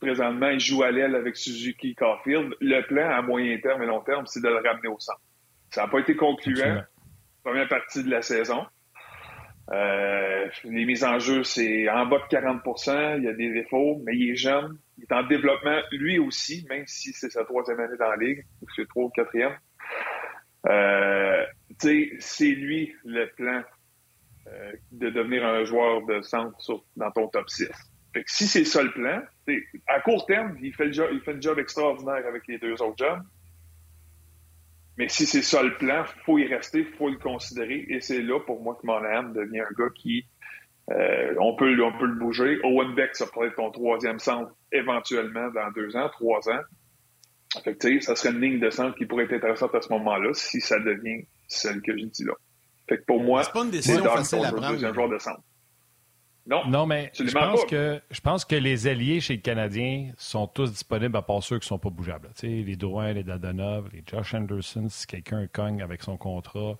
[0.00, 2.54] présentement, il joue à l'aile avec Suzuki Caulfield.
[2.60, 5.20] Le plan à moyen terme et long terme, c'est de le ramener au centre.
[5.70, 6.82] Ça n'a pas été concluant.
[7.42, 8.64] Première partie de la saison.
[9.72, 14.00] Euh, les mises en jeu, c'est en bas de 40% Il y a des défauts,
[14.04, 14.78] mais il est jeune.
[14.98, 18.44] Il est en développement, lui aussi, même si c'est sa troisième année dans la Ligue,
[18.62, 19.56] ou c'est trois ou quatrième.
[20.68, 21.44] Euh,
[21.78, 23.62] c'est lui le plan
[24.46, 26.56] euh, de devenir un joueur de centre
[26.96, 27.68] dans ton top 6.
[28.16, 29.20] Fait que si c'est ça le plan,
[29.86, 32.72] à court terme, il fait, le job, il fait le job extraordinaire avec les deux
[32.80, 33.20] autres jobs.
[34.96, 37.84] Mais si c'est ça le plan, faut y rester, faut le considérer.
[37.90, 40.24] Et c'est là, pour moi, que Monahan devient un gars qui,
[40.92, 42.58] euh, on, peut, on peut le bouger.
[42.64, 46.62] Owen Beck, ça pourrait être ton troisième centre éventuellement dans deux ans, trois ans.
[47.64, 50.30] Fait que, ça serait une ligne de centre qui pourrait être intéressante à ce moment-là
[50.32, 52.32] si ça devient celle que j'ai dit là.
[52.88, 54.82] Fait que pour moi, c'est pas une décision facile à prendre.
[54.82, 55.42] un joueur de centre.
[56.46, 60.46] Non, non mais je pense, que, je pense que les alliés chez le Canadien sont
[60.46, 62.28] tous disponibles à part ceux qui ne sont pas bougeables.
[62.42, 66.76] les Drouin, les Dadonov, les Josh Anderson, si quelqu'un cogne avec son contrat,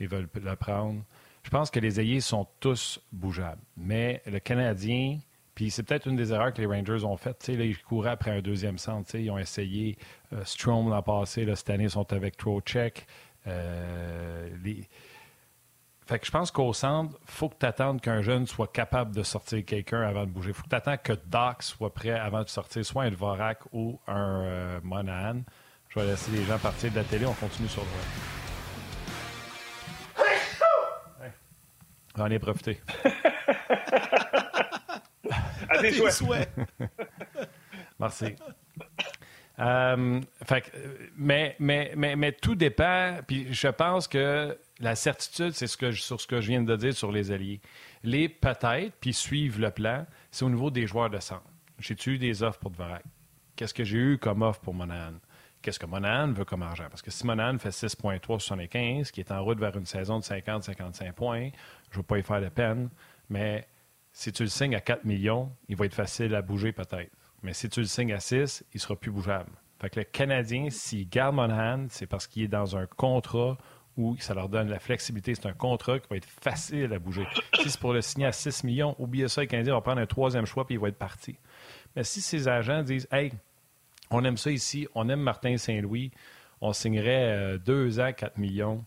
[0.00, 1.02] ils veulent le prendre.
[1.44, 3.62] Je pense que les alliés sont tous bougeables.
[3.76, 5.18] Mais le Canadien,
[5.54, 7.46] puis c'est peut-être une des erreurs que les Rangers ont faites.
[7.46, 9.14] Là, ils couraient après un deuxième centre.
[9.14, 9.96] Ils ont essayé
[10.32, 11.44] euh, Strom l'an passé.
[11.44, 13.06] Là, cette année, ils sont avec Trocheck.
[13.46, 14.88] Euh, les
[16.06, 19.14] fait que je pense qu'au centre, il faut que tu attendes qu'un jeune soit capable
[19.14, 20.50] de sortir quelqu'un avant de bouger.
[20.50, 23.58] Il faut que tu attendes que Doc soit prêt avant de sortir soit un Dvorak
[23.72, 25.42] ou un euh, Monahan.
[25.88, 27.26] Je vais laisser les gens partir de la télé.
[27.26, 28.04] On continue sur le web.
[32.16, 32.80] J'en ai profité.
[35.68, 36.48] à tes souhaits.
[37.98, 38.36] Merci.
[39.58, 40.72] Euh, fait,
[41.16, 43.18] mais, mais, mais, mais tout dépend.
[43.26, 46.76] Puis je pense que la certitude, c'est ce que sur ce que je viens de
[46.76, 47.60] dire sur les alliés.
[48.02, 51.42] Les peut-être, puis suivre le plan, c'est au niveau des joueurs de centre.
[51.78, 53.04] J'ai-tu eu des offres pour Dvorak?
[53.54, 55.14] Qu'est-ce que j'ai eu comme offre pour Monahan?
[55.62, 56.86] Qu'est-ce que Monahan veut comme argent?
[56.90, 61.12] Parce que si Monahan fait 6,375, qui est en route vers une saison de 50-55
[61.12, 61.50] points,
[61.90, 62.90] je ne veux pas y faire de peine,
[63.28, 63.66] mais
[64.12, 67.10] si tu le signes à 4 millions, il va être facile à bouger peut-être.
[67.46, 69.52] Mais si tu le signes à 6, il sera plus bougeable.
[69.80, 73.56] Fait que le Canadien, s'il garde Monahan, c'est parce qu'il est dans un contrat
[73.96, 75.36] où ça leur donne la flexibilité.
[75.36, 77.24] C'est un contrat qui va être facile à bouger.
[77.54, 80.06] si c'est pour le signer à 6 millions, oubliez ça, le Canadien va prendre un
[80.06, 81.36] troisième choix puis il va être parti.
[81.94, 83.32] Mais si ces agents disent Hey,
[84.10, 86.10] on aime ça ici, on aime Martin Saint-Louis,
[86.60, 88.84] on signerait 2 euh, ans, 4 millions,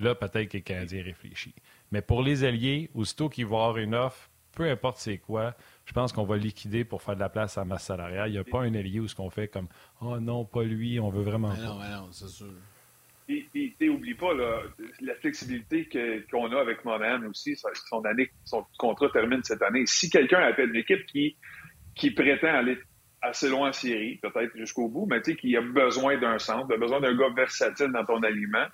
[0.00, 1.54] là, peut-être que le Canadien réfléchit.
[1.92, 5.54] Mais pour les alliés, aussitôt qu'il va y avoir une offre, peu importe c'est quoi,
[5.88, 8.28] je pense qu'on va liquider pour faire de la place à masse salariale.
[8.28, 9.68] Il n'y a pas un allié où ce qu'on fait comme
[10.02, 11.48] Oh non, pas lui, on veut vraiment.
[11.54, 12.52] non, non, c'est sûr.
[13.26, 15.88] Et, oublie pas la flexibilité
[16.30, 17.56] qu'on a avec Monahan aussi.
[17.56, 19.84] Son année, son contrat termine cette année.
[19.86, 21.38] Si quelqu'un appelle une équipe qui,
[21.94, 22.78] qui prétend aller
[23.22, 26.70] assez loin en série, peut-être jusqu'au bout, mais tu sais, qui a besoin d'un centre,
[26.74, 28.66] a besoin d'un gars versatile dans ton aliment,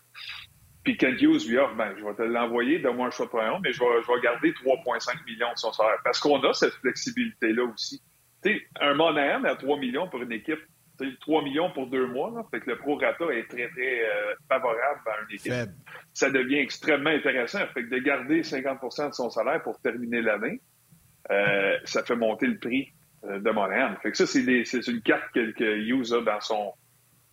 [0.85, 3.73] puis Ken Hughes lui offre, ben, je vais te l'envoyer, donne-moi un choix de mais
[3.73, 5.99] je vais, je vais garder 3,5 millions de son salaire.
[6.05, 8.03] Parce qu'on a cette flexibilité-là aussi.
[8.81, 10.61] un Monahan à 3 millions pour une équipe,
[11.23, 15.01] 3 millions pour deux mois, là, fait que le pro-rata est très, très euh, favorable
[15.07, 15.71] à une équipe.
[16.13, 17.67] Ça devient extrêmement intéressant.
[17.73, 20.61] Fait que de garder 50% de son salaire pour terminer l'année,
[21.31, 22.93] euh, ça fait monter le prix
[23.25, 23.97] euh, de Monahan.
[24.03, 26.75] Fait que ça, c'est une carte que, que Hughes a dans son,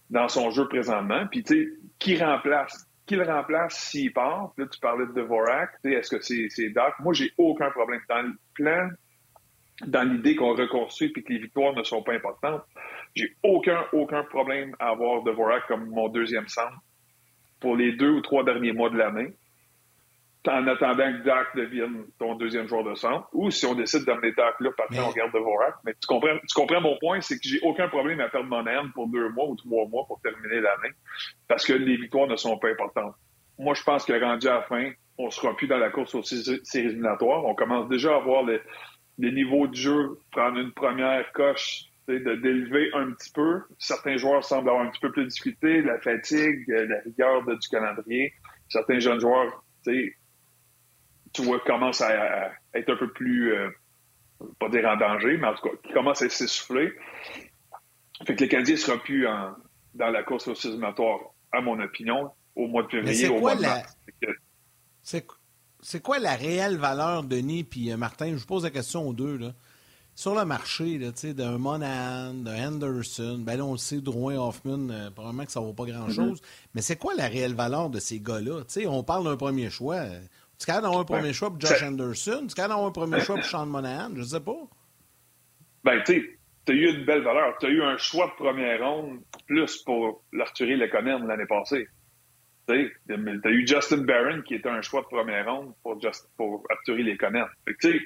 [0.10, 1.28] dans son jeu présentement.
[1.30, 2.88] Puis, tu sais, qui remplace?
[3.06, 4.54] Qui le remplace s'il part?
[4.58, 5.72] Là, tu parlais de Dvorak.
[5.84, 6.94] Est-ce que c'est Doc?
[7.00, 8.02] Moi, j'ai aucun problème.
[8.08, 8.90] Dans le plan
[9.88, 12.64] dans l'idée qu'on reconstruit et que les victoires ne sont pas importantes.
[13.16, 16.78] J'ai aucun, aucun problème à avoir Dvorak comme mon deuxième centre
[17.60, 19.34] pour les deux ou trois derniers mois de l'année,
[20.48, 24.32] en attendant que Dak devienne ton deuxième joueur de centre, ou si on décide d'amener
[24.32, 25.76] Dak là, parce qu'on garde Dvorak.
[25.86, 28.66] Mais tu comprends, tu comprends mon point, c'est que j'ai aucun problème à perdre mon
[28.66, 30.94] âme pour deux mois ou trois mois pour terminer l'année,
[31.48, 33.16] parce que les victoires ne sont pas importantes.
[33.60, 36.24] Moi, je pense que rendu à la fin, on sera plus dans la course aux
[36.24, 37.46] séries éliminatoires.
[37.46, 38.60] On commence déjà à voir les,
[39.20, 43.62] les niveaux de jeu, prendre une première coche, de d'élever un petit peu.
[43.78, 47.70] Certains joueurs semblent avoir un petit peu plus discuté, la fatigue, euh, la rigueur du
[47.70, 48.34] calendrier.
[48.70, 50.18] Certains jeunes joueurs, tu
[51.38, 53.70] vois, commencent à, être un peu plus, euh,
[54.60, 56.94] pas dire en danger, mais en tout cas, qui commencent à s'essouffler.
[58.26, 59.26] Fait que le Canadien sera plus
[59.94, 60.54] dans la course au
[61.54, 63.98] à mon opinion, au mois de février, au mois de mars.
[65.02, 65.26] C'est
[65.82, 68.30] c'est quoi la réelle valeur, Denis puis euh, Martin?
[68.30, 69.38] Je vous pose la question aux deux.
[69.38, 69.54] Là.
[70.14, 71.00] Sur le marché
[71.34, 75.60] d'un Monahan, d'un Henderson, ben là, on le sait, Drouin, Hoffman, euh, probablement que ça
[75.60, 76.40] ne vaut pas grand-chose.
[76.40, 76.70] Mm-hmm.
[76.76, 78.64] Mais c'est quoi la réelle valeur de ces gars-là?
[78.88, 80.06] On parle d'un premier choix.
[80.62, 82.46] Tu capable d'avoir un premier choix pour Josh Henderson?
[82.48, 84.12] Tu capable d'avoir un premier choix pour Sean Monahan?
[84.14, 84.60] Je ne sais pas.
[85.84, 87.58] Ben, tu sais, tu as eu une belle valeur.
[87.60, 91.88] Tu as eu un choix de première ronde plus pour l'Arthurie Leconen l'année passée.
[92.68, 96.64] Tu as eu Justin Barron qui était un choix de première ronde pour, just, pour
[96.70, 97.18] Arthurie.
[97.18, 98.00] Tu sais,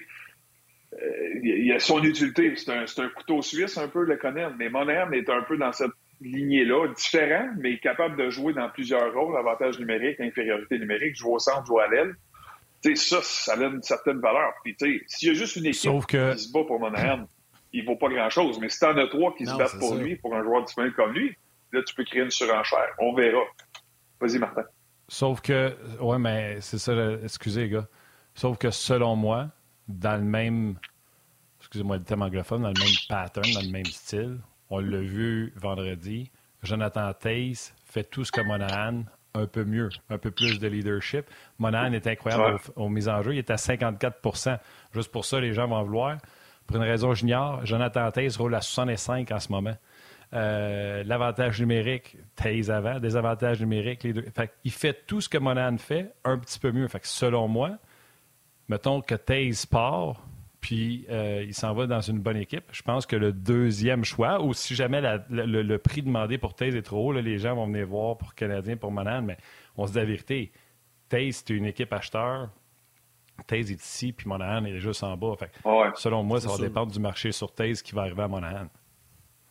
[1.44, 2.56] il y a son utilité.
[2.56, 5.74] C'est un, un, couteau suisse un peu le connaître, mais Monahan est un peu dans
[5.74, 5.92] cette
[6.22, 11.40] lignée-là, différent, mais capable de jouer dans plusieurs rôles, avantage numérique, infériorité numérique, jouer au
[11.40, 12.16] centre, jouer à l'aile.
[12.86, 14.52] Tu sais, ça, ça a une certaine valeur.
[14.64, 17.28] Puis, tu sais, s'il y a juste une équipe qui se bat pour Monahan,
[17.74, 18.60] il vaut pas grand-chose.
[18.60, 21.12] Mais si t'en as trois qui se battent pour lui, pour un joueur disponible comme
[21.12, 21.36] lui,
[21.72, 22.94] là, tu peux créer une surenchère.
[23.00, 23.42] On verra.
[24.20, 24.64] Vas-y, Martin.
[25.08, 26.94] Sauf que, ouais, mais c'est ça,
[27.24, 27.88] excusez, les gars.
[28.36, 29.50] Sauf que selon moi,
[29.88, 30.78] dans le même,
[31.60, 35.54] excusez-moi le thème anglophone, dans le même pattern, dans le même style, on l'a vu
[35.56, 36.32] vendredi,
[36.64, 39.04] Jonathan Taze fait tout ce que Monahan,
[39.36, 41.26] un peu mieux, un peu plus de leadership.
[41.60, 44.58] Monahan est incroyable aux, mises en jeu, il est à 54%
[44.94, 46.18] Juste pour ça, les gens vont en vouloir.
[46.66, 49.76] Pour une raison junior, Jonathan Taze roule à 65 en ce moment.
[50.34, 54.26] Euh, l'avantage numérique, Taze avant, des avantages numériques, les deux.
[54.64, 56.88] il fait tout ce que Monahan fait, un petit peu mieux.
[56.88, 57.78] Fait selon moi,
[58.68, 60.26] mettons que Taze part,
[60.66, 62.64] puis euh, il s'en va dans une bonne équipe.
[62.72, 65.00] Je pense que le deuxième choix, ou si jamais
[65.30, 68.76] le, prix demandé pour Taze est trop haut, les gens vont venir voir pour Canadien,
[68.76, 69.38] pour Monahan, mais
[69.78, 70.52] on se dit la vérité.
[71.08, 72.50] Taze, c'est une équipe acheteur.
[73.46, 75.36] Taze est ici, puis Monahan est juste en bas.
[75.38, 75.52] Fait,
[75.98, 78.66] selon moi, ça va dépendre du marché sur Taze qui va arriver à Monahan.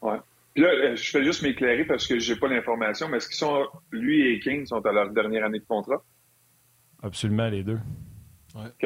[0.02, 0.18] Ouais.
[0.52, 3.36] Puis là, euh, je fais juste m'éclairer parce que j'ai pas l'information, mais est-ce qu'ils
[3.36, 6.02] sont, lui et King sont à leur dernière année de contrat?
[7.04, 7.78] Absolument, les deux.
[8.56, 8.84] OK.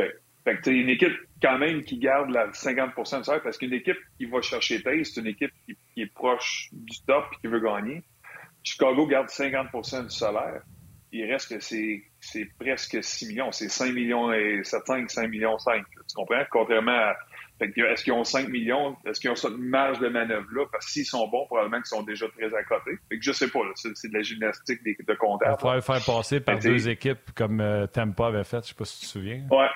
[0.49, 3.99] Fait que une équipe quand même qui garde la 50% de salaire parce qu'une équipe
[4.17, 7.61] qui va chercher Taze, c'est une équipe qui, est proche du top et qui veut
[7.61, 8.03] gagner.
[8.63, 10.63] Chicago garde 50% du salaire.
[11.13, 13.53] Il reste que c'est, presque 6 millions.
[13.53, 15.85] C'est 5 millions et 7,5, 5 millions 5.
[15.85, 16.43] Tu comprends?
[16.51, 17.15] Contrairement à
[17.61, 18.97] est-ce qu'ils ont 5 millions?
[19.05, 20.67] Est-ce qu'ils ont cette marge de manœuvre-là?
[20.71, 22.93] Parce que s'ils sont bons, probablement qu'ils sont déjà très à côté.
[23.09, 25.57] Fait que je sais pas, c'est de la gymnastique de comptable.
[25.59, 28.85] Il faudrait faire passer par deux équipes comme euh, Tampa avait fait, je sais pas
[28.85, 29.45] si tu te souviens.
[29.51, 29.67] Ouais.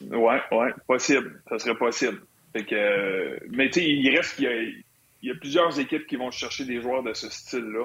[0.00, 1.42] Ouais, ouais, possible.
[1.48, 2.20] Ça serait possible.
[2.52, 4.84] Fait que, euh, mais tu sais, il reste qu'il
[5.22, 7.84] y, y a plusieurs équipes qui vont chercher des joueurs de ce style-là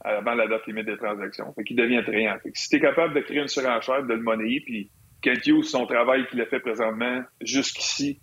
[0.00, 1.52] avant la date limite des transactions.
[1.54, 2.38] Fait qu'il devient attrayant.
[2.42, 4.90] Fait que si tu es capable de créer une surenchère, de le monnayer, puis
[5.22, 8.20] Kent Hughes, son travail qu'il a fait présentement jusqu'ici,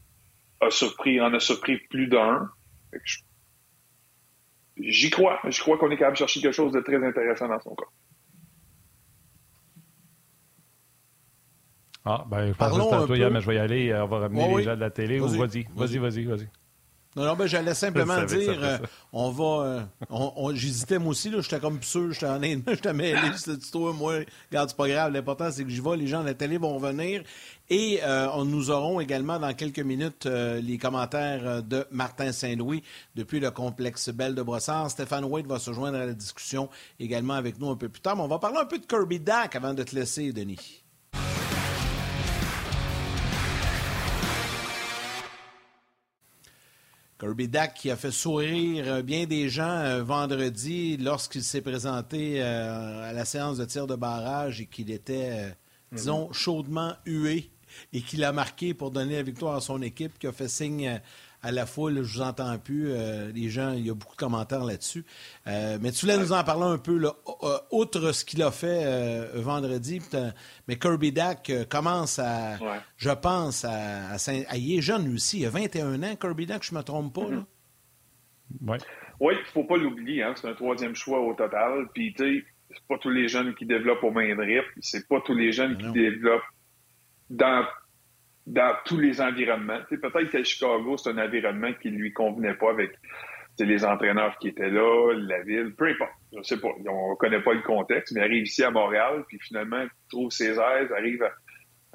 [0.62, 2.50] a surpris, en a surpris plus d'un.
[4.78, 5.40] J'y crois.
[5.46, 7.86] Je crois qu'on est capable de chercher quelque chose de très intéressant dans son cas.
[12.06, 13.94] Ah, ben, je pense que toi, mais je vais y aller.
[13.96, 15.20] On va ramener les gens de la télé.
[15.20, 16.48] Vas-y, vas-y, vas-y, vas-y.
[17.15, 18.78] Non, non, ben, j'allais simplement dire, euh,
[19.13, 19.65] on va.
[19.65, 23.94] Euh, on, J'hésitais moi aussi, là, j'étais comme sûr, j'étais en j'étais mêlé, c'était toi,
[23.94, 24.20] moi,
[24.52, 26.78] regarde, c'est pas grave, l'important c'est que j'y vais, les gens de la télé vont
[26.78, 27.24] venir.
[27.70, 32.84] Et euh, on, nous aurons également dans quelques minutes les commentaires de Martin Saint-Louis
[33.15, 34.91] depuis le complexe Belle de Brossard.
[34.91, 38.18] Stéphane Wade va se joindre à la discussion également avec nous un peu plus tard.
[38.18, 40.85] Mais on va parler un peu de Kirby Dack avant de te laisser, Denis.
[47.19, 53.25] Kirby Dack qui a fait sourire bien des gens vendredi lorsqu'il s'est présenté à la
[53.25, 55.56] séance de tir de barrage et qu'il était,
[55.93, 56.34] disons, mhm.
[56.34, 57.49] chaudement hué
[57.93, 61.01] et qu'il a marqué pour donner la victoire à son équipe, qui a fait signe
[61.46, 62.02] à la foule.
[62.02, 62.88] Je vous entends plus.
[62.90, 65.06] Euh, les gens, il y a beaucoup de commentaires là-dessus.
[65.48, 67.14] Euh, mais tu voulais nous en parler un peu, là,
[67.72, 70.02] outre ce qu'il a fait euh, vendredi.
[70.68, 72.58] Mais Kirby Dack commence à,
[72.98, 75.42] je pense, à, à, Il est jeune aussi.
[75.42, 77.30] Il a 21 ans, Kirby Dack, je ne me trompe pas.
[77.30, 77.46] là.
[78.64, 78.82] Mm-hmm.
[79.20, 80.24] Oui, il ne faut pas l'oublier.
[80.24, 81.88] Hein, c'est un troisième choix au total.
[81.94, 85.22] Puis, tu sais, c'est pas tous les jeunes qui développent au main de C'est pas
[85.22, 86.42] tous les jeunes qui développent
[87.30, 87.66] dans
[88.46, 89.80] dans tous les environnements.
[89.90, 92.92] Peut-être qu'à Chicago, c'est un environnement qui lui convenait pas avec
[93.60, 96.12] les entraîneurs qui étaient là, la ville, peu importe.
[96.36, 96.70] Je sais pas.
[96.88, 100.92] On connaît pas le contexte, mais arrive ici à Montréal, puis finalement, trouve ses aises,
[100.92, 101.32] arrive à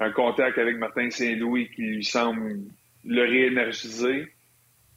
[0.05, 2.57] un contact avec Martin Saint-Louis qui lui semble
[3.05, 4.33] le réénergiser.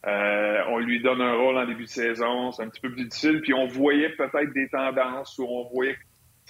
[0.07, 3.05] Euh, on lui donne un rôle en début de saison, c'est un petit peu plus
[3.05, 5.97] difficile, puis on voyait peut-être des tendances où on voyait,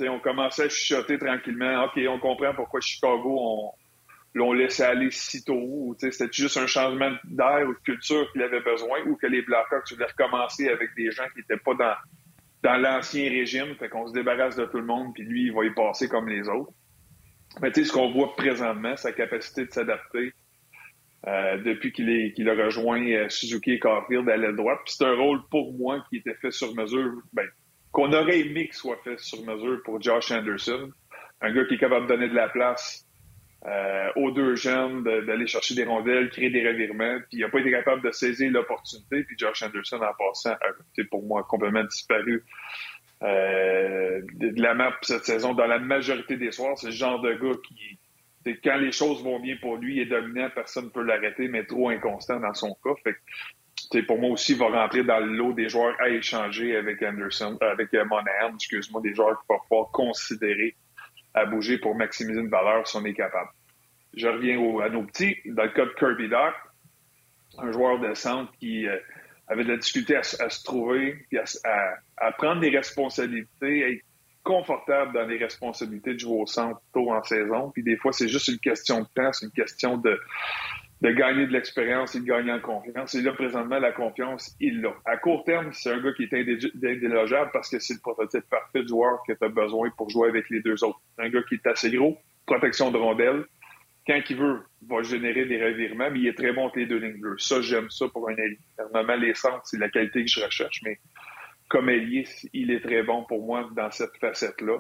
[0.01, 3.71] on commençait à chuchoter tranquillement, OK, on comprend pourquoi Chicago, on,
[4.35, 8.61] l'ont laissé aller si tôt, c'était juste un changement d'air ou de culture qu'il avait
[8.61, 11.95] besoin, ou que les Blackhawks voulaient recommencer avec des gens qui n'étaient pas dans,
[12.63, 15.65] dans l'ancien régime, fait qu'on se débarrasse de tout le monde, puis lui, il va
[15.65, 16.73] y passer comme les autres.
[17.63, 20.33] Mais tu sais, ce qu'on voit présentement, sa capacité de s'adapter
[21.29, 25.05] euh, depuis qu'il qu'il a rejoint euh, Suzuki et Carfield à l'aile droite, puis c'est
[25.05, 27.47] un rôle pour moi qui était fait sur mesure, ben,
[27.93, 30.91] qu'on aurait aimé qu'il soit fait sur mesure pour Josh Anderson,
[31.41, 33.04] un gars qui est capable de donner de la place
[33.67, 37.61] euh, aux deux jeunes d'aller chercher des rondelles, créer des revirements, puis il n'a pas
[37.61, 40.55] été capable de saisir l'opportunité, puis Josh Anderson, en passant,
[40.95, 42.45] c'est pour moi complètement disparu
[43.23, 45.55] euh, de la map cette saison.
[45.55, 49.41] Dans la majorité des soirs, c'est le genre de gars qui, quand les choses vont
[49.41, 52.77] bien pour lui, il est dominant, personne ne peut l'arrêter, mais trop inconstant dans son
[52.85, 52.95] cas.
[53.03, 57.03] Fait pour moi aussi, il va rentrer dans le lot des joueurs à échanger avec
[57.03, 60.77] Anderson, avec euh, Monahan, excuse-moi, des joueurs qu'il va pouvoir considérer
[61.35, 63.51] à bouger pour maximiser une valeur si on est capable.
[64.17, 65.37] Je reviens à nos petits.
[65.45, 66.55] Dans le cas de Kirby Doc,
[67.59, 68.97] un joueur de centre qui euh,
[69.49, 74.05] avait de la difficulté à, se trouver, puis à, prendre des responsabilités, à être
[74.43, 77.71] confortable dans les responsabilités de jouer au centre tôt en saison.
[77.71, 80.19] Puis des fois, c'est juste une question de temps, c'est une question de,
[81.01, 83.15] de gagner de l'expérience et de gagner en confiance.
[83.15, 84.95] Et là, présentement, la confiance, il l'a.
[85.05, 88.83] À court terme, c'est un gars qui est indélogeable parce que c'est le prototype parfait
[88.83, 91.01] de joueur que tu as besoin pour jouer avec les deux autres.
[91.19, 93.45] Un gars qui est assez gros, protection de rondelle.
[94.07, 96.99] Quand il veut, va générer des revirements, mais il est très bon avec les deux
[96.99, 97.39] lignes bleues.
[97.39, 98.59] Ça, j'aime ça pour un allié.
[98.79, 100.99] Normalement, les centres, c'est la qualité que je recherche, mais
[101.69, 104.79] comme allié, il est très bon pour moi dans cette facette-là.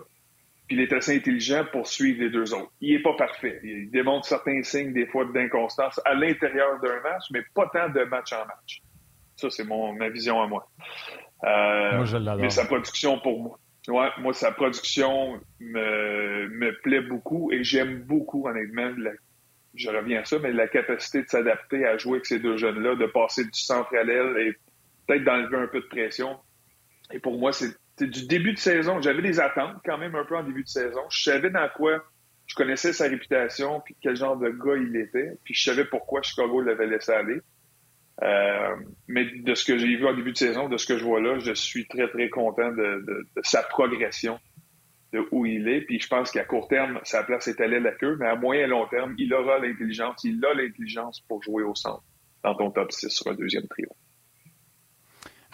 [0.67, 2.73] Puis il est assez intelligent pour suivre les deux autres.
[2.81, 3.61] Il est pas parfait.
[3.63, 8.05] Il démontre certains signes, des fois, d'inconstance à l'intérieur d'un match, mais pas tant de
[8.05, 8.81] match en match.
[9.37, 10.67] Ça, c'est mon ma vision à moi.
[11.45, 12.41] Euh, moi, je l'adore.
[12.41, 13.59] Mais sa production pour moi.
[13.89, 18.91] Ouais, moi, sa production me, me plaît beaucoup et j'aime beaucoup, honnêtement,
[19.75, 22.95] je reviens à ça, mais la capacité de s'adapter à jouer avec ces deux jeunes-là,
[22.95, 24.57] de passer du centre à l'aile et
[25.07, 26.39] peut-être d'enlever un peu de pression.
[27.13, 30.37] Et pour moi, c'est du début de saison, j'avais des attentes quand même un peu
[30.37, 31.01] en début de saison.
[31.11, 32.05] Je savais dans quoi
[32.47, 36.23] je connaissais sa réputation, puis quel genre de gars il était, puis je savais pourquoi
[36.23, 37.41] Chicago l'avait laissé aller.
[38.23, 38.77] Euh,
[39.09, 41.21] mais de ce que j'ai vu en début de saison, de ce que je vois
[41.21, 44.39] là, je suis très, très content de, sa progression,
[45.13, 45.81] de où il est.
[45.81, 48.37] Puis je pense qu'à court terme, sa place est allée à la queue, mais à
[48.37, 52.05] moyen et long terme, il aura l'intelligence, il a l'intelligence pour jouer au centre
[52.45, 53.89] dans ton top 6 sur un deuxième trio.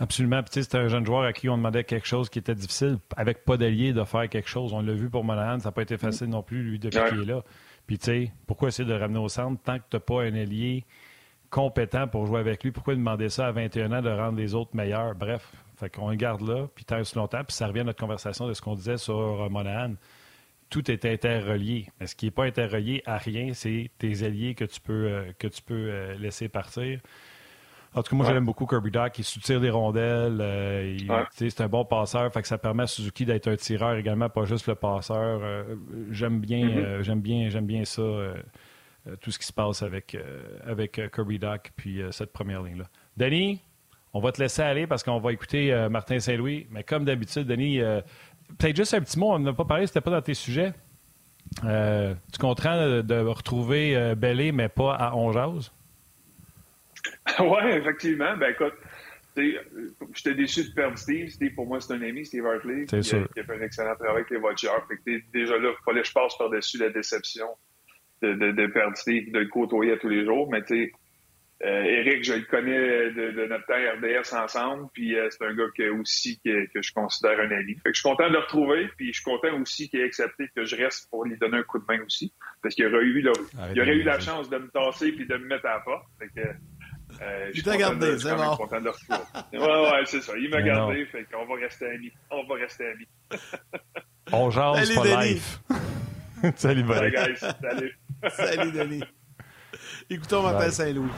[0.01, 0.43] Absolument.
[0.43, 3.45] Puis, c'était un jeune joueur à qui on demandait quelque chose qui était difficile, avec
[3.45, 4.73] pas d'allié, de faire quelque chose.
[4.73, 7.21] On l'a vu pour Monahan, ça n'a pas été facile non plus, lui, depuis qu'il
[7.21, 7.43] est là.
[7.87, 10.23] Puis, tu sais, pourquoi essayer de le ramener au centre tant que tu n'as pas
[10.23, 10.87] un allié
[11.51, 12.71] compétent pour jouer avec lui?
[12.71, 15.15] Pourquoi demander ça à 21 ans de rendre les autres meilleurs?
[15.15, 17.45] Bref, fait qu'on le garde là, puis tant longtemps.
[17.45, 19.97] Puis, ça revient à notre conversation de ce qu'on disait sur euh, Monahan.
[20.70, 21.89] Tout est interrelié.
[22.01, 25.33] Mais ce qui n'est pas interrelié à rien, c'est tes alliés que tu peux, euh,
[25.39, 27.01] que tu peux euh, laisser partir.
[27.93, 29.18] En tout cas, moi, j'aime beaucoup Kirby Doc.
[29.18, 30.38] Il soutire des rondelles.
[30.41, 32.32] Euh, c'est un bon passeur.
[32.32, 35.41] Fait que ça permet à Suzuki d'être un tireur également, pas juste le passeur.
[35.43, 35.64] Euh,
[36.11, 36.84] j'aime bien, mm-hmm.
[36.84, 38.03] euh, j'aime bien, j'aime bien ça,
[39.20, 40.16] tout ce qui se passe avec,
[40.64, 42.84] avec Kirby Doc puis cette première ligne-là.
[43.16, 43.61] Denis,
[44.12, 46.68] on va te laisser aller parce qu'on va écouter Martin Saint-Louis.
[46.70, 47.80] Mais comme d'habitude, Denis,
[48.59, 49.32] peut-être juste un petit mot.
[49.32, 50.74] On n'a pas parlé, c'était pas dans tes sujets.
[51.62, 55.72] tu comprends de, de retrouver Bellé, mais pas à Onjaz?
[57.41, 58.37] oui, effectivement.
[58.37, 58.75] Ben écoute,
[59.37, 61.29] j'étais déçu de perdre Steve.
[61.29, 62.85] Steve, pour moi, c'est un ami, Steve Hartley.
[62.87, 64.87] Qui, qui, a fait un excellent travail avec les Voitures.
[65.33, 67.49] déjà là, il fallait que je passe par-dessus la déception
[68.23, 70.51] de, de, perdre Steve, de le côtoyer à tous les jours.
[70.51, 70.93] Mais tu sais,
[71.63, 76.41] Eric, je le connais de, notre temps RDS ensemble, puis c'est un gars que, aussi
[76.43, 77.75] que, je considère un ami.
[77.75, 80.05] Fait que je suis content de le retrouver, puis je suis content aussi qu'il ait
[80.05, 82.33] accepté que je reste pour lui donner un coup de main aussi,
[82.63, 83.29] parce qu'il aurait eu, il
[83.81, 86.07] aurait eu la chance de me tasser puis de me mettre à la porte.
[86.19, 86.49] Fait que,
[87.21, 88.57] euh, il t'a gardé, c'est bon.
[88.57, 89.18] content de le retrouver.
[89.53, 90.33] ouais, ouais, c'est ça.
[90.39, 92.12] Il m'a gardé, fait qu'on va rester amis.
[92.31, 93.09] On va rester amis.
[94.33, 95.61] On jase pas life.
[96.57, 97.37] salut, Salut, guys.
[97.61, 97.99] Salut.
[98.31, 99.03] salut, Denis.
[100.09, 101.11] Écoutons Martin Saint-Louis.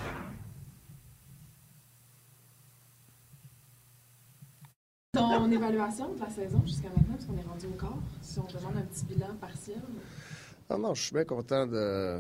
[5.13, 8.47] Ton évaluation de la saison jusqu'à maintenant, parce qu'on est rendu au corps, si on
[8.47, 9.77] demande un petit bilan partiel.
[10.71, 12.19] Ah non, je suis bien content de,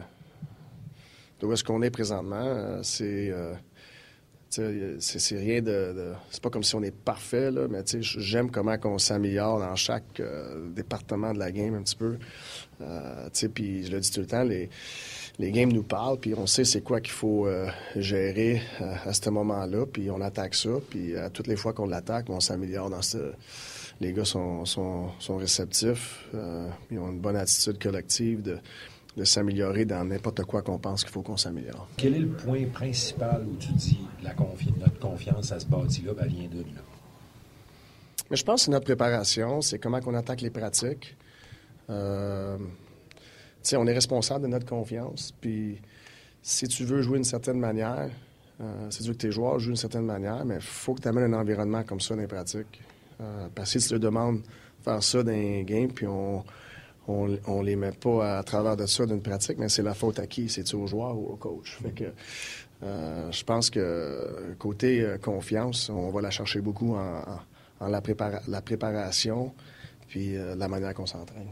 [1.40, 2.36] de où est-ce qu'on est présentement.
[2.36, 3.54] Euh, c'est euh,
[4.52, 8.98] c'est rien de, c'est pas comme si on est parfait là, mais j'aime comment on
[8.98, 12.18] s'améliore dans chaque euh, département de la game un petit peu.
[13.54, 14.68] puis je le dis tout le temps, les
[15.38, 17.48] les games nous parlent, puis on sait c'est quoi qu'il faut
[17.96, 22.26] gérer à ce moment-là, puis on attaque ça, puis à toutes les fois qu'on l'attaque,
[22.28, 23.32] on s'améliore dans ce.
[24.00, 26.26] Les gars sont, sont, sont réceptifs,
[26.90, 28.58] ils ont une bonne attitude collective de
[29.16, 31.86] de s'améliorer dans n'importe quoi qu'on pense qu'il faut qu'on s'améliore.
[31.96, 36.26] Quel est le point principal où tu dis la notre confiance à ce bâti-là, ben,
[36.26, 36.82] vient de là?
[38.30, 41.16] Mais je pense que c'est notre préparation, c'est comment on attaque les pratiques.
[41.90, 42.56] Euh,
[43.74, 45.32] on est responsable de notre confiance.
[45.40, 45.78] Puis
[46.42, 48.08] si tu veux jouer d'une certaine manière,
[48.60, 51.02] euh, si tu veux que tes joueurs jouent d'une certaine manière, mais il faut que
[51.02, 52.80] tu amènes un environnement comme ça dans les pratiques.
[53.20, 54.46] Euh, parce que si tu te demandes de
[54.82, 56.42] faire ça dans un game, puis on
[57.08, 60.18] on, ne les met pas à travers de ça d'une pratique, mais c'est la faute
[60.18, 60.48] à qui?
[60.48, 61.78] C'est-tu au joueur ou au coach?
[61.82, 62.04] Fait que
[62.82, 67.22] euh, je pense que côté euh, confiance, on va la chercher beaucoup en,
[67.80, 69.54] la, préparation
[70.08, 71.48] puis euh, la manière qu'on s'entraîne.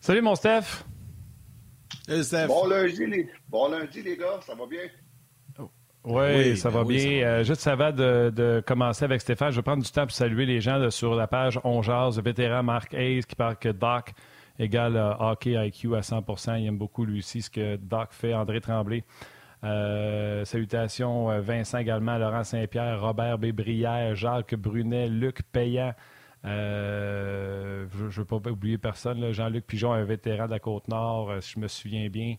[0.00, 0.84] Salut mon Steph.
[2.06, 2.46] Salut Steph.
[2.46, 3.28] Bon lundi, les...
[3.48, 4.88] bon lundi les gars, ça va bien?
[6.06, 7.26] Oui, ça, va ben bien.
[7.26, 10.60] Euh, juste avant de, commencer avec Stéphane, je vais prendre du temps pour saluer les
[10.60, 14.12] gens sur la page On le vétéran Marc Hayes qui parle que Doc
[14.56, 18.34] égale euh, hockey IQ à 100% Il aime beaucoup lui aussi ce que Doc fait.
[18.34, 19.02] André Tremblay.
[19.64, 25.92] Euh, salutations Vincent également, Laurent Saint-Pierre, Robert Bébrière, Jacques Brunet, Luc Payan.
[26.44, 26.50] je
[28.04, 29.32] ne veux pas oublier personne.
[29.32, 32.36] Jean-Luc Pigeon, un vétéran de la Côte-Nord, si je me souviens bien.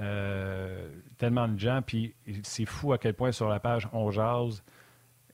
[0.00, 4.62] Euh, tellement de gens, puis c'est fou à quel point sur la page On Jase,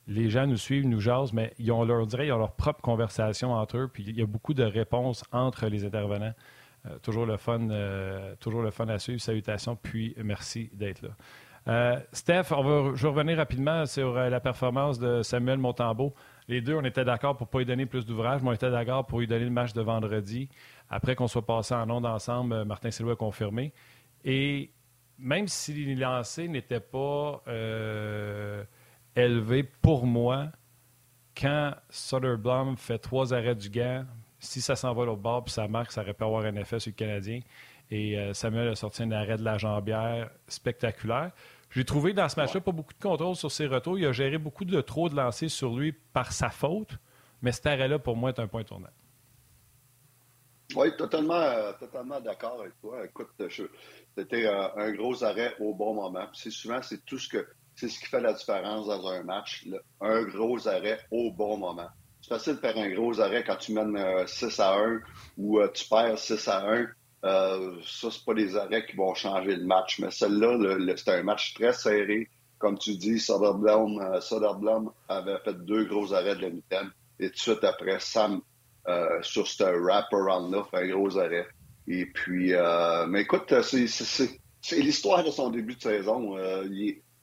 [0.07, 3.53] les gens nous suivent, nous jasent, mais ils ont leur, ils ont leur propre conversation
[3.53, 6.35] entre eux, puis il y a beaucoup de réponses entre les intervenants.
[6.87, 9.21] Euh, toujours, le fun, euh, toujours le fun à suivre.
[9.21, 12.03] Salutations, puis merci d'être là.
[12.13, 16.13] Steph, on va, je vais revenir rapidement sur la performance de Samuel Montambeau.
[16.49, 18.71] Les deux, on était d'accord pour ne pas lui donner plus d'ouvrage, mais on était
[18.71, 20.49] d'accord pour lui donner le match de vendredi.
[20.91, 23.73] Après qu'on soit passé en ondes ensemble, Martin Silva a confirmé.
[24.25, 24.71] Et
[25.19, 28.65] même si les lancers n'étaient pas euh,
[29.17, 30.49] élevés pour moi,
[31.37, 34.05] quand Soderblom fait trois arrêts du gant,
[34.39, 36.81] si ça s'en va l'autre bord puis ça marque, ça aurait pu avoir un effet
[36.81, 37.41] sur le Canadien.
[37.91, 41.31] Et euh, Samuel a sorti un arrêt de la jambière spectaculaire.
[41.71, 43.99] J'ai trouvé dans ce match-là pas beaucoup de contrôle sur ses retours.
[43.99, 46.99] Il a géré beaucoup de trop de lancers sur lui par sa faute.
[47.41, 48.89] Mais cet arrêt-là, pour moi, est un point tournant.
[50.75, 53.05] Oui, totalement, euh, totalement d'accord avec toi.
[53.05, 53.31] Écoute,
[54.17, 56.27] c'était euh, un gros arrêt au bon moment.
[56.33, 59.67] C'est souvent, c'est tout ce que c'est ce qui fait la différence dans un match.
[60.01, 61.89] un gros arrêt au bon moment.
[62.21, 65.01] C'est facile de faire un gros arrêt quand tu mènes 6 euh, à 1
[65.39, 66.87] ou tu perds 6 à 1.
[67.25, 69.99] Euh, ça, c'est pas des arrêts qui vont changer le match.
[69.99, 72.29] Mais celle-là, c'était un match très serré.
[72.59, 76.63] Comme tu dis, Soderblom, Soderblom avait fait deux gros arrêts de la mi
[77.19, 78.41] Et tout de suite après, Sam
[79.23, 81.47] sur ce wrap-around-là, fait un gros arrêt.
[81.89, 86.37] Et puis, euh, mais écoute, c'est l'histoire de son début de saison.
[86.37, 86.65] Euh,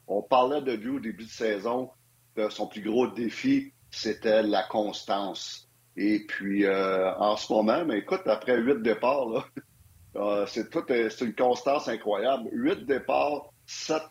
[0.07, 1.91] on parlait de lui au début de saison,
[2.35, 5.69] de son plus gros défi, c'était la constance.
[5.95, 10.69] Et puis, en ce moment, mais écoute, après huit départs, là, c'est
[11.09, 12.49] c'est une constance incroyable.
[12.51, 14.03] Huit départs, sept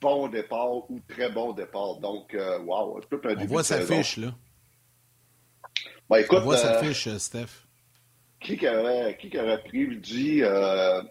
[0.00, 1.98] bons départs ou très bons départs.
[2.00, 4.34] Donc, wow, tout un On voit sa fiche, là.
[6.08, 7.66] Ben, écoute, On voit cette euh, fiche, Steph.
[8.40, 11.02] Qui aurait, qui aurait prédit euh,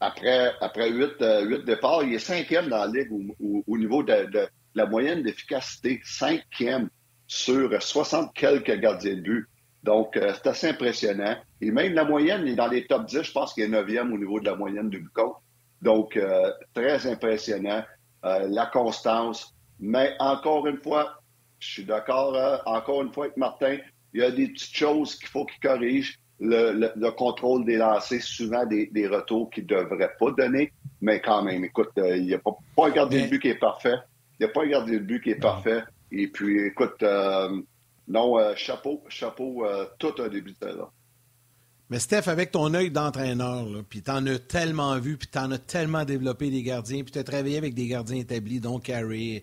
[0.00, 3.10] après, après huit, euh, départs, il est cinquième dans la ligue
[3.40, 6.00] au, niveau de, la moyenne d'efficacité.
[6.04, 6.90] Cinquième
[7.26, 9.46] sur 60 quelques gardiens de but.
[9.82, 11.36] Donc, c'est assez impressionnant.
[11.60, 13.22] Et même la moyenne est dans les top 10.
[13.22, 15.12] Je pense qu'il est neuvième au niveau de la moyenne du but
[15.82, 16.18] Donc,
[16.74, 17.84] très impressionnant.
[18.22, 19.54] la constance.
[19.80, 21.20] Mais encore une fois,
[21.64, 22.36] je suis d'accord,
[22.66, 23.78] encore une fois avec Martin,
[24.12, 26.18] il y a des petites choses qu'il faut qu'il corrige.
[26.40, 31.64] le, contrôle des lancers, souvent des, retours qu'il ne devrait pas donner, mais quand même,
[31.64, 33.96] écoute, euh, il n'y a pas, un gardien de but qui est parfait.
[34.38, 35.82] Il n'y a pas un gardien de but qui est parfait.
[36.10, 37.60] Et puis, écoute, euh,
[38.08, 39.64] non, euh, chapeau, chapeau,
[39.98, 40.88] tout un début de saison.
[41.90, 46.04] Mais Steph, avec ton œil d'entraîneur, puis t'en as tellement vu, puis t'en as tellement
[46.04, 49.42] développé des gardiens, puis t'as travaillé avec des gardiens établis, dont Carey.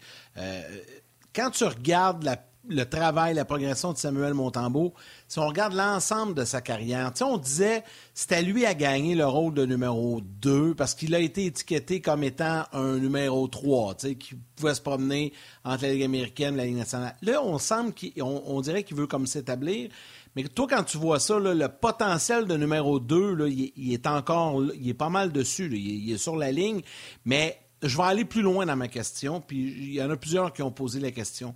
[1.34, 4.94] Quand tu regardes la le travail, la progression de Samuel Montembeau,
[5.28, 9.54] si on regarde l'ensemble de sa carrière, on disait c'était lui à gagner le rôle
[9.54, 14.76] de numéro 2 parce qu'il a été étiqueté comme étant un numéro 3, qui pouvait
[14.76, 17.16] se promener entre la Ligue américaine et la Ligue nationale.
[17.22, 19.90] Là, on semble qu'on on dirait qu'il veut comme s'établir.
[20.36, 24.88] Mais toi, quand tu vois ça, le potentiel de numéro 2, il, est encore, il
[24.88, 26.82] est pas mal dessus, il, est sur la ligne.
[27.26, 30.54] Mais je vais aller plus loin dans ma question, puis il y en a plusieurs
[30.54, 31.56] qui ont posé la question.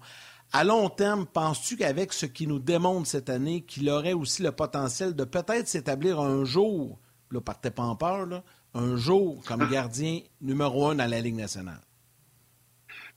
[0.51, 4.51] À long terme, penses-tu qu'avec ce qui nous démontre cette année, qu'il aurait aussi le
[4.51, 6.99] potentiel de peut-être s'établir un jour,
[7.31, 11.35] là, partez pas en peur, là, un jour comme gardien numéro un dans la Ligue
[11.35, 11.81] nationale?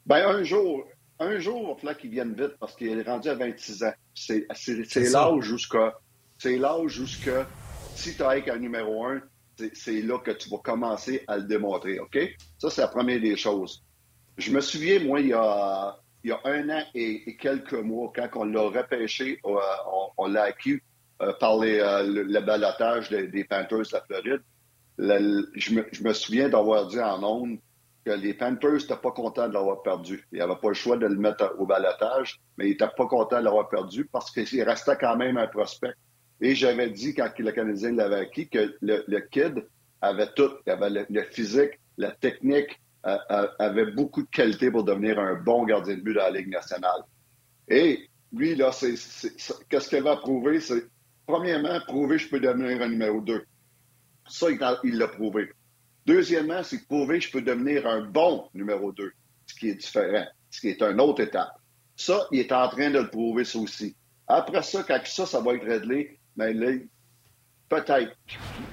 [0.06, 0.84] Bien, un jour,
[1.18, 3.92] un jour, il va falloir qu'il vienne vite parce qu'il est rendu à 26 ans.
[4.14, 4.46] C'est
[4.96, 5.98] l'âge jusqu'à.
[6.38, 7.46] C'est l'âge jusqu'à.
[7.94, 9.20] Si tu as avec un numéro un,
[9.72, 12.18] c'est là que tu vas commencer à le démontrer, OK?
[12.58, 13.84] Ça, c'est la première des choses.
[14.36, 18.12] Je me souviens, moi, il y a il y a un an et, quelques mois,
[18.14, 19.56] quand on l'a repêché, euh,
[20.16, 20.78] on, l'a acquis
[21.22, 24.42] euh, par euh, le, balotage des, Panthers de la Floride.
[25.54, 27.58] je, me, souviens d'avoir dit en ondes
[28.04, 30.26] que les Panthers n'étaient pas contents de l'avoir perdu.
[30.32, 33.38] Ils n'avaient pas le choix de le mettre au balotage, mais ils n'étaient pas contents
[33.38, 35.94] de l'avoir perdu parce qu'il restait quand même un prospect.
[36.40, 39.66] Et j'avais dit, quand le Canadien l'avait acquis, que le, kid
[40.00, 40.50] avait tout.
[40.66, 45.96] Il avait le physique, la technique, avait beaucoup de qualité pour devenir un bon gardien
[45.96, 47.02] de but dans la Ligue nationale.
[47.68, 48.70] Et lui, là,
[49.68, 50.60] qu'est-ce qu'il va prouver?
[50.60, 50.84] C'est,
[51.26, 53.44] premièrement, prouver que je peux devenir un numéro 2.
[54.28, 54.46] Ça,
[54.84, 55.50] il l'a prouvé.
[56.06, 59.12] Deuxièmement, c'est prouver que je peux devenir un bon numéro 2,
[59.46, 61.52] ce qui est différent, ce qui est une autre étape.
[61.96, 63.96] Ça, il est en train de le prouver, ça aussi.
[64.26, 66.70] Après ça, quand ça, ça va être réglé, mais là,
[67.68, 68.16] peut-être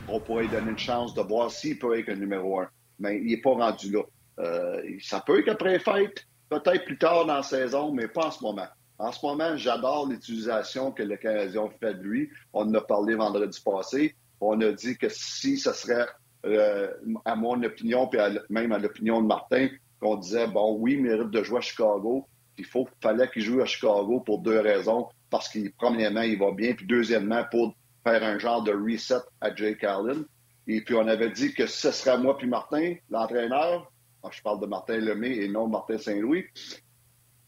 [0.07, 2.70] on pourrait donner une chance de voir s'il peut être un numéro 1.
[2.99, 4.03] Mais il n'est pas rendu là.
[4.39, 8.32] Euh, ça peut être après fête, peut-être plus tard dans la saison, mais pas en
[8.32, 8.68] ce moment.
[8.99, 12.30] En ce moment, j'adore l'utilisation que le Canadien fait de lui.
[12.53, 14.16] On en a parlé vendredi passé.
[14.39, 16.05] On a dit que si ce serait,
[16.45, 16.93] euh,
[17.26, 21.32] à mon opinion, puis même à l'opinion de Martin, qu'on disait, bon, oui, il mérite
[21.32, 22.28] de jouer à Chicago.
[22.57, 25.09] Il faut, fallait qu'il joue à Chicago pour deux raisons.
[25.36, 27.75] Parce qu'il, premièrement, il va bien, puis deuxièmement, pour
[28.05, 30.23] faire un genre de reset à Jake Allen.
[30.67, 33.91] Et puis, on avait dit que ce serait moi puis Martin, l'entraîneur,
[34.23, 36.45] ah, je parle de Martin Lemay et non Martin Saint-Louis,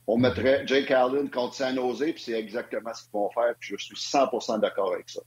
[0.05, 3.75] on mettrait Jake Allen contre San Jose, puis c'est exactement ce qu'ils vont faire, je
[3.77, 5.21] suis 100% d'accord avec ça.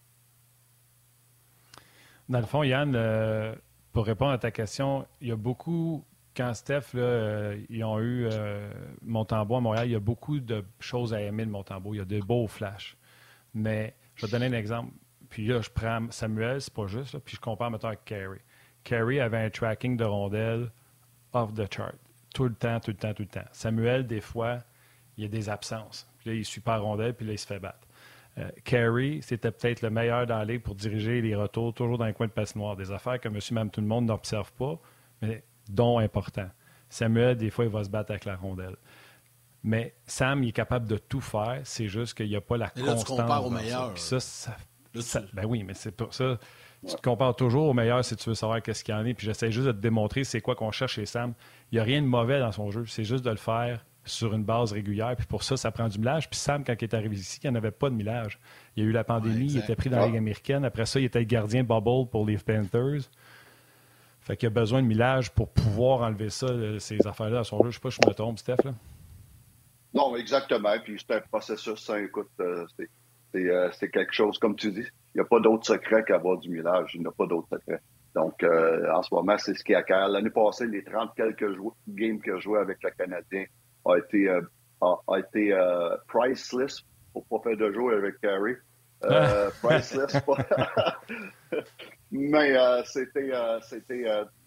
[2.29, 3.55] Dans le fond, Yann, euh,
[3.93, 6.05] pour répondre à ta question, il y a beaucoup,
[6.37, 8.71] quand Steph, là, euh, ils ont eu euh,
[9.03, 11.95] à Montréal, il y a beaucoup de choses à aimer de Montembeau.
[11.95, 12.97] Il y a des beaux flashs.
[13.55, 14.93] Mais je vais te donner un exemple.
[15.29, 18.41] Puis là, je prends Samuel, c'est pas juste, puis je compare maintenant avec Carey.
[18.85, 20.71] Carey avait un tracking de rondelles
[21.33, 21.95] off the chart.
[22.35, 23.47] Tout le temps, tout le temps, tout le temps.
[23.53, 24.59] Samuel, des fois,
[25.17, 26.09] il y a des absences.
[26.19, 27.87] Puis là, il suit pas rondelle, puis là, il se fait battre.
[28.39, 32.07] Euh, Carey, c'était peut-être le meilleur dans la ligue pour diriger les retours toujours dans
[32.07, 32.77] les coins de passe noire.
[32.77, 34.79] Des affaires que monsieur, même tout le monde n'observe pas,
[35.23, 36.49] mais dont important.
[36.89, 38.77] Samuel, des fois, il va se battre avec la rondelle.
[39.63, 41.61] Mais Sam, il est capable de tout faire.
[41.65, 43.17] C'est juste qu'il n'y a pas la Et là, constance.
[43.17, 43.97] Tu compares au meilleur.
[43.99, 44.57] Ça, ça,
[45.33, 46.39] ben oui, mais c'est pour ça.
[46.87, 49.15] Tu te compares toujours au meilleur si tu veux savoir qu'est-ce qu'il y en est.
[49.15, 51.35] Puis j'essaie juste de te démontrer c'est quoi qu'on cherche chez Sam.
[51.71, 52.87] Il n'y a rien de mauvais dans son jeu.
[52.87, 55.15] C'est juste de le faire sur une base régulière.
[55.15, 56.31] Puis pour ça, ça prend du millage.
[56.31, 58.39] Puis Sam, quand il est arrivé ici, il n'y en avait pas de millage.
[58.77, 60.65] Il y a eu la pandémie, il était pris dans la Ligue américaine.
[60.65, 63.11] Après ça, il était gardien bubble pour les Panthers.
[64.31, 66.47] Fait qu'il a besoin de millage pour pouvoir enlever ça,
[66.79, 67.71] ces affaires-là à son jeu.
[67.71, 68.63] Je sais pas si je me trompe, Steph.
[68.65, 68.75] Là.
[69.93, 70.73] Non, exactement.
[70.85, 72.65] Puis c'est un processus, ça, écoute, euh,
[73.35, 76.49] euh, c'est quelque chose, comme tu dis, il n'y a pas d'autre secret qu'avoir du
[76.49, 76.93] millage.
[76.95, 77.81] Il n'y a pas d'autre secret.
[78.15, 80.09] Donc, euh, en ce moment, c'est ce qui acquiert.
[80.09, 81.53] L'année passée, les 30 quelques
[81.89, 83.47] games qu'il a joué avec le Canadien
[83.85, 84.43] a été, euh,
[84.81, 88.59] a, été euh, priceless pour pas faire de jouer avec Carey.
[89.61, 90.17] priceless.
[92.13, 93.31] Mais c'était,
[93.63, 94.05] c'était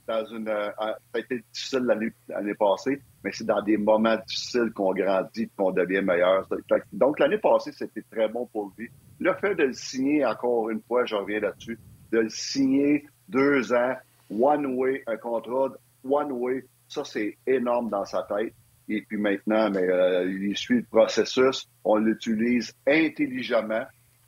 [0.08, 4.94] dans une, ça a été difficile l'année passée, mais c'est dans des moments difficiles qu'on
[4.94, 6.48] grandit, qu'on devient meilleur.
[6.92, 8.90] Donc, l'année passée, c'était très bon pour lui.
[9.20, 11.80] Le fait de le signer, encore une fois, je reviens là-dessus,
[12.12, 13.96] de le signer deux ans,
[14.30, 15.70] one way, un contrat
[16.04, 18.54] one way, ça, c'est énorme dans sa tête.
[18.90, 23.86] Et puis maintenant, mais, euh, il suit le processus, on l'utilise intelligemment.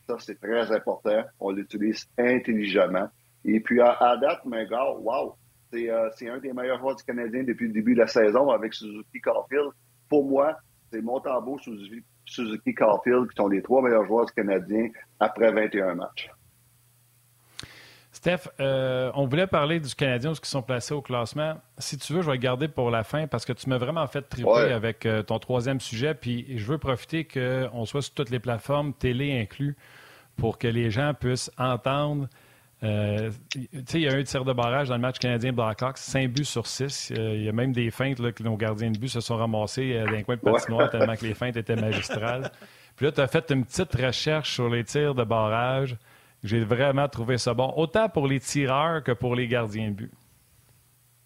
[0.07, 1.23] Ça, c'est très important.
[1.39, 3.09] On l'utilise intelligemment.
[3.45, 5.35] Et puis, à, date, mais gars, wow,
[5.73, 8.73] euh, c'est un des meilleurs joueurs du Canadien depuis le début de la saison avec
[8.73, 9.69] Suzuki Carfield.
[10.09, 10.57] Pour moi,
[10.91, 14.89] c'est Montembeau, Suzuki, Suzuki Carfield qui sont les trois meilleurs joueurs du Canadien
[15.19, 16.29] après 21 matchs.
[18.11, 21.55] Steph, euh, on voulait parler du Canadien, ce qui sont placés au classement.
[21.77, 24.07] Si tu veux, je vais le garder pour la fin parce que tu m'as vraiment
[24.07, 26.15] fait triper avec euh, ton troisième sujet.
[26.15, 29.75] Puis je veux profiter qu'on soit sur toutes les plateformes, télé inclus,
[30.37, 32.27] pour que les gens puissent entendre.
[32.83, 36.29] Euh, il y a eu un tir de barrage dans le match canadien Blackhawks, 5
[36.29, 37.11] buts sur 6.
[37.15, 40.03] Il y a même des feintes là, que nos gardiens de but se sont ramassés
[40.05, 42.51] dans un coin de patinoire tellement que les feintes étaient magistrales.
[42.95, 45.97] Puis là, tu as fait une petite recherche sur les tirs de barrage.
[46.43, 50.11] J'ai vraiment trouvé ça bon, autant pour les tireurs que pour les gardiens de but.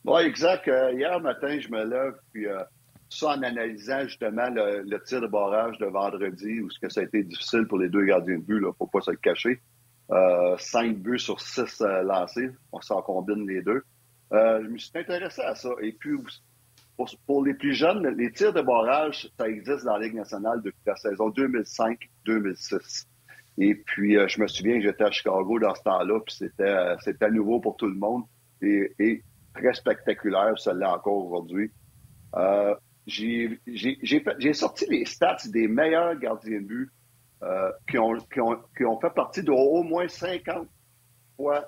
[0.06, 0.68] Oui, exact.
[0.68, 2.64] Euh, hier matin, je me lève, puis euh,
[3.10, 7.04] ça en analysant justement le, tir de barrage de vendredi, où ce que ça a
[7.04, 9.60] été difficile pour les deux gardiens de but, il ne faut pas se le cacher.
[10.12, 13.84] Euh, cinq buts sur six lancés, on s'en combine les deux.
[14.32, 15.70] je me suis intéressé à ça.
[15.82, 16.18] Et puis,
[17.26, 20.82] pour, les plus jeunes, les tirs de barrage, ça existe dans la Ligue nationale depuis
[20.86, 23.06] la saison 2005-2006.
[23.58, 26.64] Et puis, euh, je me souviens que j'étais à Chicago dans ce temps-là, puis c'était,
[26.64, 28.24] euh, nouveau pour tout le monde
[28.62, 31.72] et, très spectaculaire, ça l'est encore aujourd'hui.
[32.36, 32.76] Euh,
[33.08, 33.60] j'ai,
[34.54, 36.92] sorti les stats des meilleurs gardiens de but
[37.88, 40.68] qui, ont, qui, ont, qui ont fait partie de au moins 50
[41.38, 41.66] fois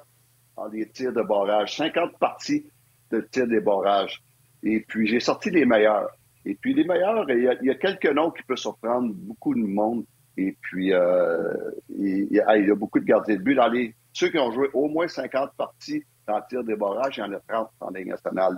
[0.58, 2.66] dans des tirs de barrage, 50 parties
[3.10, 4.22] de tirs de barrage.
[4.64, 6.10] Et puis, j'ai sorti les meilleurs.
[6.46, 9.14] Et puis, les meilleurs, il y a, il y a quelques noms qui peuvent surprendre
[9.14, 10.06] beaucoup de monde.
[10.38, 11.54] Et puis, euh,
[11.90, 13.56] il, y a, beaucoup de gardiens de but.
[13.56, 17.22] Dans les, ceux qui ont joué au moins 50 parties dans tir des barrages, il
[17.22, 18.58] y en a 30 en Ligue nationale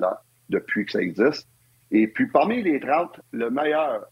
[0.49, 1.47] depuis que ça existe.
[1.91, 4.05] Et puis, parmi les 30, le meilleur,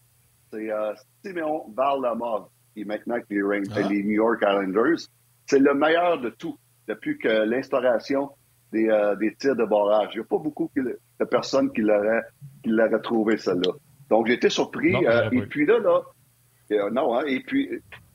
[0.50, 0.92] c'est euh,
[1.24, 3.42] Simeon Varlamov, est maintenant avec les,
[3.74, 3.88] ah.
[3.88, 5.08] les, New York Islanders.
[5.46, 6.56] C'est le meilleur de tout
[6.88, 8.30] depuis que l'instauration
[8.72, 10.10] des, euh, des, tirs de barrage.
[10.14, 13.72] Il n'y a pas beaucoup de personnes qui l'auraient trouvé, celle-là.
[14.08, 14.94] Donc, j'ai été surpris.
[15.06, 16.02] Euh, et puis là, là,
[16.72, 17.24] euh, non, hein?
[17.26, 17.70] Et puis,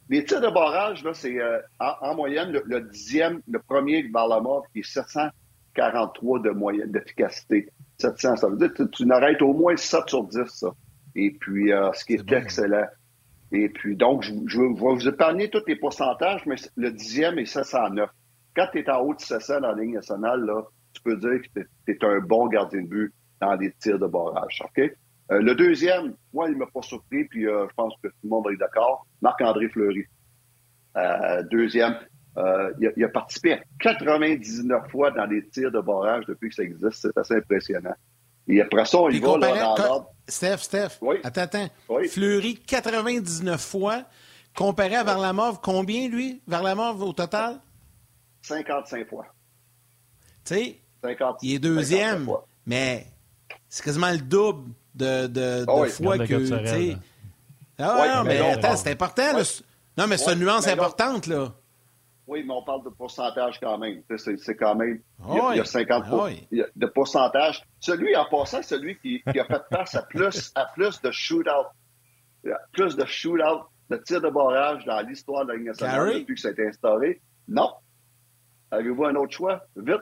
[0.10, 1.38] les tirs de barrage, là, c'est
[1.80, 7.70] en, moyenne le, dixième, le premier vers la mort, qui est 743 de moyenne d'efficacité.
[7.99, 10.72] 700, ça veut dire que tu, n'arrêtes au moins 7 sur 10, ça.
[11.16, 12.86] Et puis, ce qui est, excellent.
[13.52, 17.45] Et puis, donc, je, je, vais vous épargner tous les pourcentages, mais le dixième est
[17.45, 18.10] 709.
[18.56, 21.41] Quand tu es en haut de 700 dans la ligne nationale, là, tu peux dire
[21.41, 24.62] que tu es, un bon gardien de but dans les tirs de barrage.
[24.66, 24.80] OK?
[25.32, 28.16] Euh, le deuxième, moi, il ne m'a pas surpris, puis euh, je pense que tout
[28.24, 29.06] le monde être d'accord.
[29.22, 30.06] Marc-André Fleury.
[30.95, 31.98] Euh, deuxième,
[32.80, 37.02] il a, participé à 99 fois dans des tirs de barrage depuis que ça existe.
[37.02, 37.95] C'est assez impressionnant.
[38.48, 40.12] Et après ça, il va dans l'ordre.
[40.28, 41.70] Steph, Steph, attends, attends.
[42.10, 44.04] Fleury, 99 fois.
[44.56, 47.60] Comparé à Varlamov, combien, lui, Varlamov, au total?
[48.41, 49.28] 55 fois.
[50.43, 50.82] Tu sais,
[51.43, 52.28] il est deuxième,
[52.66, 53.06] mais
[53.70, 56.95] c'est quasiment le double de, de, oh fois que.
[57.80, 59.34] Ah ouais, non, mais, attends, c'est important.
[59.98, 61.54] Non, mais c'est une nuance importante, là.
[62.28, 64.03] Oui, mais on parle de pourcentage quand même.
[64.17, 65.01] C'est quand même.
[65.30, 66.05] Il y a, 50
[66.51, 67.63] de pourcentage.
[67.80, 71.67] Celui, en passant, celui qui, qui a fait face à plus, à plus de shoot-out,
[72.73, 76.41] plus de shoot-out, de tir de barrage dans l'histoire de la Ligue nationale depuis que
[76.41, 77.21] ça a été instauré.
[77.47, 77.71] Non.
[78.71, 79.65] Avez-vous un autre choix?
[79.78, 80.01] Vite.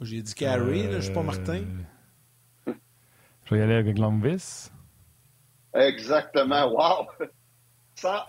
[0.00, 1.64] J'ai dit Carey, je ne suis pas Martin.
[2.66, 4.70] Je vais y aller avec Longvis.
[5.74, 6.68] Exactement.
[6.72, 7.08] Wow!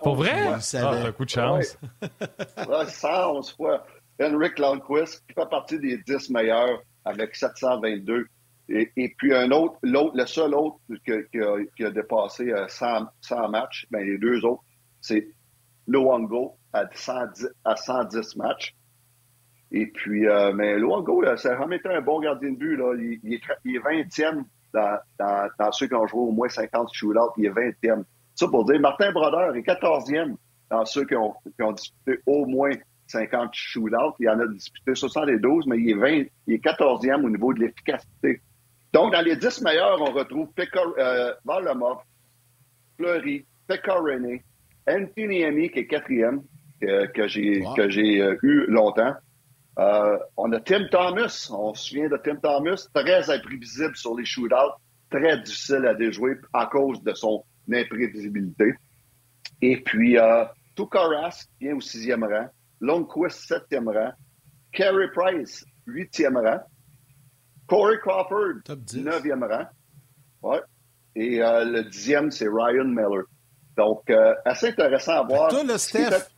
[0.02, 0.60] Pour vrai?
[0.60, 1.78] Ça ah, un coup de chance.
[2.00, 2.86] Ouais.
[2.86, 3.86] 111 fois.
[4.20, 8.26] Henrik Lundqvist, qui fait partie des 10 meilleurs avec 722.
[8.68, 13.86] Et, puis un autre, l'autre, le seul autre qui, a, dépassé 100, euh, 100 matchs,
[13.90, 14.62] ben les deux autres,
[15.00, 15.28] c'est
[15.86, 18.74] Luongo à 110, à 110 matchs.
[19.72, 22.76] Et puis, euh, mais Luongo, ça a vraiment été un bon gardien de but.
[22.76, 22.94] Là.
[22.96, 27.32] Il, il, est, il est 20e dans, ceux qui ont joué au moins 50 shootouts,
[27.36, 28.04] il est 20e.
[28.42, 30.34] Ça pour dire, Martin Brodeur est 14e
[30.68, 31.32] dans ceux qui ont,
[31.72, 32.72] disputé au moins
[33.06, 34.16] 50 shootouts.
[34.18, 37.60] Il en a disputé 72, mais il est, 20, il est 14e au niveau de
[37.60, 38.40] l'efficacité.
[38.92, 41.34] Donc, dans les 10 meilleurs, on retrouve Pekar, euh,
[42.96, 44.42] Fleury, René,
[44.88, 46.42] Anthony Amy, qui est quatrième,
[46.80, 49.14] que, que j'ai euh, eu longtemps.
[49.78, 51.48] Euh, on a Tim Thomas.
[51.56, 54.74] On se souvient de Tim Thomas, très imprévisible sur les shootouts,
[55.12, 58.74] très difficile à déjouer à cause de son imprévisibilité.
[59.60, 60.44] Et puis, euh,
[60.74, 62.48] Tukaras vient au sixième rang.
[62.80, 64.12] Longquist, septième rang.
[64.72, 66.60] Carey Price, huitième rang.
[67.68, 68.60] Corey Crawford,
[68.94, 69.66] neuvième rang.
[70.42, 70.60] Ouais.
[71.14, 73.24] Et euh, le dixième, c'est Ryan Miller.
[73.76, 75.48] Donc, euh, assez intéressant à voir.
[75.48, 76.28] Toi, le Steph,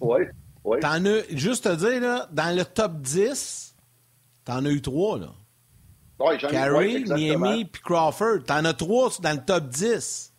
[0.00, 0.22] Oui,
[0.64, 0.80] oui.
[0.80, 3.74] T'en as, juste te dire, là, dans le top 10,
[4.44, 5.28] t'en as eu trois, là.
[6.20, 7.04] Oui, j'en ai Carey.
[7.06, 8.44] Miami puis Crawford.
[8.46, 10.33] T'en as trois dans le top 10.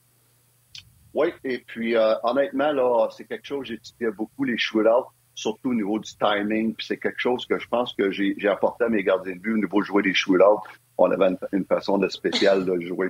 [1.16, 5.74] Oui, et puis euh, honnêtement, là, c'est quelque chose, j'étudiais beaucoup les shootouts, surtout au
[5.74, 9.02] niveau du timing, puis c'est quelque chose que je pense que j'ai apporté à mes
[9.02, 10.60] gardiens de but au niveau de jouer les shootouts.
[10.98, 13.10] On avait une, une façon de spéciale de le jouer.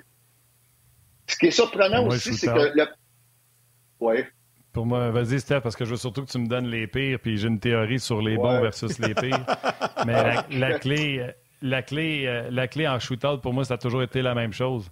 [1.27, 2.85] Ce qui est surprenant Moi, aussi, c'est que le...
[3.99, 4.17] Oui,
[4.71, 7.19] Pour moi, vas-y, Steph, parce que je veux surtout que tu me donnes les pires,
[7.19, 8.61] puis j'ai une théorie sur les bons Ouais.
[8.61, 9.45] versus les pires.
[10.05, 11.27] Mais la, la clé,
[11.61, 14.53] la, clé, euh, la clé en shootout, pour moi, ça a toujours été la même
[14.53, 14.91] chose.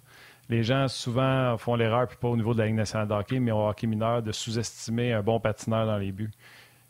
[0.50, 3.40] Les gens, souvent, font l'erreur, puis pas au niveau de la Ligue nationale de hockey,
[3.40, 6.30] mais au hockey mineur, de sous-estimer un bon patineur dans les buts.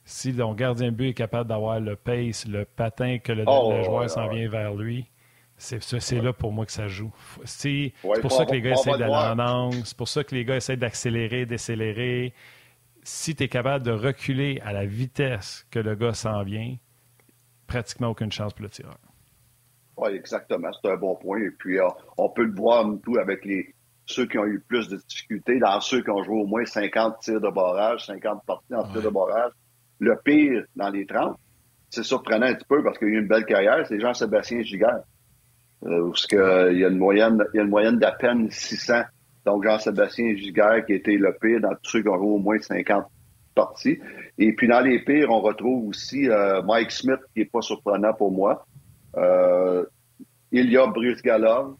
[0.04, 3.72] Si ton gardien de but est capable d'avoir le pace, le patin, que le, Oh,
[3.72, 4.40] le joueur ouais, s'en ouais.
[4.40, 5.06] vient vers lui,
[5.56, 7.14] c'est ça, c'est là pour moi que ça joue.
[7.44, 10.44] C'est pour ça que les gars essaient d'aller en angle, c'est pour ça que les
[10.44, 12.34] gars essaient d'accélérer, décélérer.
[13.02, 16.76] Si tu es capable de reculer à la vitesse que le gars s'en vient,
[17.66, 18.98] pratiquement aucune chance pour le tireur.
[19.96, 20.70] Oui, exactement.
[20.72, 21.38] C'est un bon point.
[21.38, 21.88] Et puis, euh,
[22.18, 23.74] on peut le voir nous, tout avec les
[24.06, 27.20] ceux qui ont eu plus de difficultés, dans ceux qui ont joué au moins 50
[27.20, 29.52] tirs de barrage, 50 parties en tirs de barrage.
[29.98, 31.38] Le pire dans les 30,
[31.90, 35.00] c'est surprenant un petit peu parce qu'il a eu une belle carrière, c'est Jean-Sébastien Giguère.
[35.84, 38.12] Euh, parce que, euh, il y a une moyenne, il y a une moyenne d'à
[38.12, 39.02] peine 600.
[39.46, 42.38] Donc, Jean-Sébastien Giguère qui a été le pire dans tous ceux qui ont joué au
[42.38, 43.04] moins 50
[43.54, 43.98] parties.
[44.38, 48.12] Et puis, dans les pires, on retrouve aussi euh, Mike Smith, qui est pas surprenant
[48.12, 48.66] pour moi.
[49.16, 49.84] Euh,
[50.52, 51.76] il y a Bruce Galov.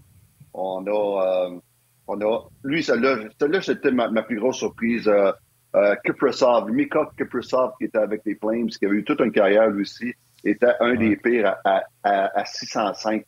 [0.53, 1.59] On a, euh,
[2.07, 5.09] on a, lui, celle-là, c'était ma, ma plus grosse surprise.
[5.09, 5.32] Euh,
[5.74, 9.68] euh, Kiprasov, Mika Kiprasov, qui était avec les Flames, qui avait eu toute une carrière
[9.70, 10.14] lui aussi,
[10.45, 13.24] était un des pires à, à, à, à 605.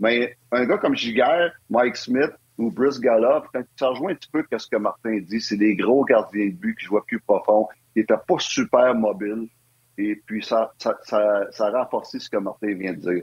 [0.00, 4.44] Mais un gars comme Giguère, Mike Smith ou Bruce quand ça rejoint un petit peu
[4.56, 8.00] ce que Martin dit, c'est des gros gardiens de but qui jouaient plus profond, qui
[8.00, 9.48] n'étaient pas super mobiles.
[9.98, 13.22] Et puis, ça, ça, ça, ça a renforcé ce que Martin vient de dire.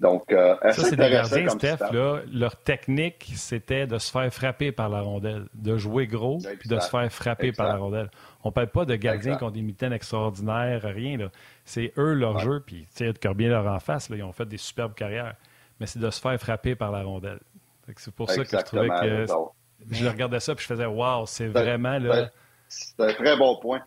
[0.00, 1.78] Donc, euh, Ça, c'est des gardiens, Steph.
[1.92, 6.68] Là, leur technique, c'était de se faire frapper par la rondelle, de jouer gros, puis
[6.68, 8.08] de se faire frapper par la rondelle.
[8.44, 9.38] On ne parle pas de gardiens Exact.
[9.38, 11.16] qui ont des mitaines extraordinaires, rien.
[11.18, 11.30] là.
[11.64, 14.32] C'est eux leur jeu, puis tu sais, Edgar bien leur en face, là, ils ont
[14.32, 15.34] fait des superbes carrières.
[15.80, 17.40] Mais c'est de se faire frapper par la rondelle.
[17.96, 19.26] C'est pour ça que je trouvais que
[19.90, 22.30] je regardais ça puis je faisais Wow, c'est vraiment là.
[22.68, 23.80] C'est un très bon point.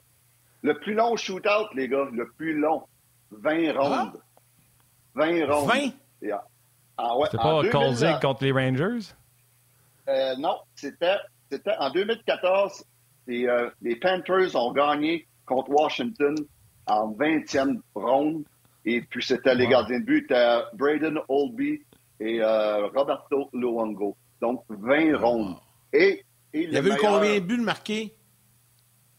[0.63, 2.83] Le plus long shootout, les gars, le plus long,
[3.31, 4.19] 20 rondes.
[5.15, 5.67] 20 rondes.
[5.69, 5.91] 20?
[6.21, 6.39] Et en-
[6.97, 9.13] ah ouais, C'était pas 2000, Colzig contre les Rangers?
[10.07, 11.17] euh, non, c'était,
[11.51, 12.83] c'était en 2014,
[13.27, 16.35] les, euh, les Panthers ont gagné contre Washington
[16.87, 18.43] en 20e ronde.
[18.85, 19.71] Et puis, c'était les Wow.
[19.71, 21.81] gardiens de but, c'était Braden Olby
[22.19, 24.15] et euh, Roberto Luongo.
[24.41, 25.55] Donc, 20 rondes.
[25.93, 28.15] Et, et Il y avait eu combien de buts marqués?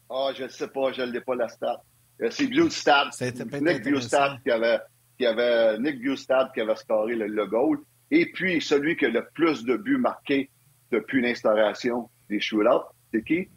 [0.09, 1.81] Ah, je ne sais pas, je ne l'ai pas la stat.
[2.21, 3.91] Euh, C'est Bustad, C'était peut-être Nick intéressant.
[3.99, 4.79] Bustad qui avait,
[5.17, 7.79] qui avait, Nick Bustad qui avait scoré le, le goal.
[8.11, 10.49] Et puis, celui qui a le plus de buts marqués
[10.91, 13.47] depuis l'instauration des shootouts, c'est qui?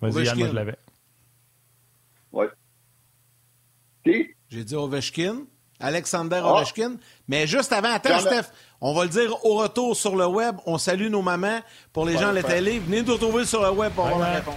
[0.00, 0.76] Vas-y, Yann, moi je l'avais.
[2.32, 2.48] Ouais.
[4.04, 4.34] Qui?
[4.48, 5.44] J'ai dit Ovechkin.
[5.80, 6.54] Alexander Ah.
[6.54, 6.96] Ovechkin.
[7.28, 8.50] Mais juste avant, attends, Steph,
[8.80, 10.56] on va le dire au retour sur le web.
[10.66, 11.60] On salue nos mamans.
[11.92, 14.34] Pour les gens à la télé, venez nous retrouver sur le web pour avoir la
[14.36, 14.54] réponse.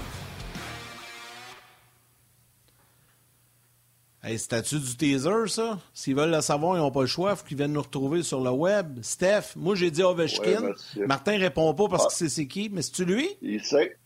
[4.29, 5.79] Hey, statut du teaser, ça?
[5.93, 7.31] S'ils veulent le savoir, ils n'ont pas le choix.
[7.31, 8.99] Il faut qu'ils viennent nous retrouver sur le web.
[9.01, 10.61] Steph, moi, j'ai dit Ovechkin.
[10.63, 11.07] Ouais, monsieur.
[11.07, 12.07] Martin répond pas parce Ah.
[12.09, 12.69] que c'est c'est qui.
[12.69, 13.29] Mais c'est-tu lui?
[13.41, 13.97] Il sait.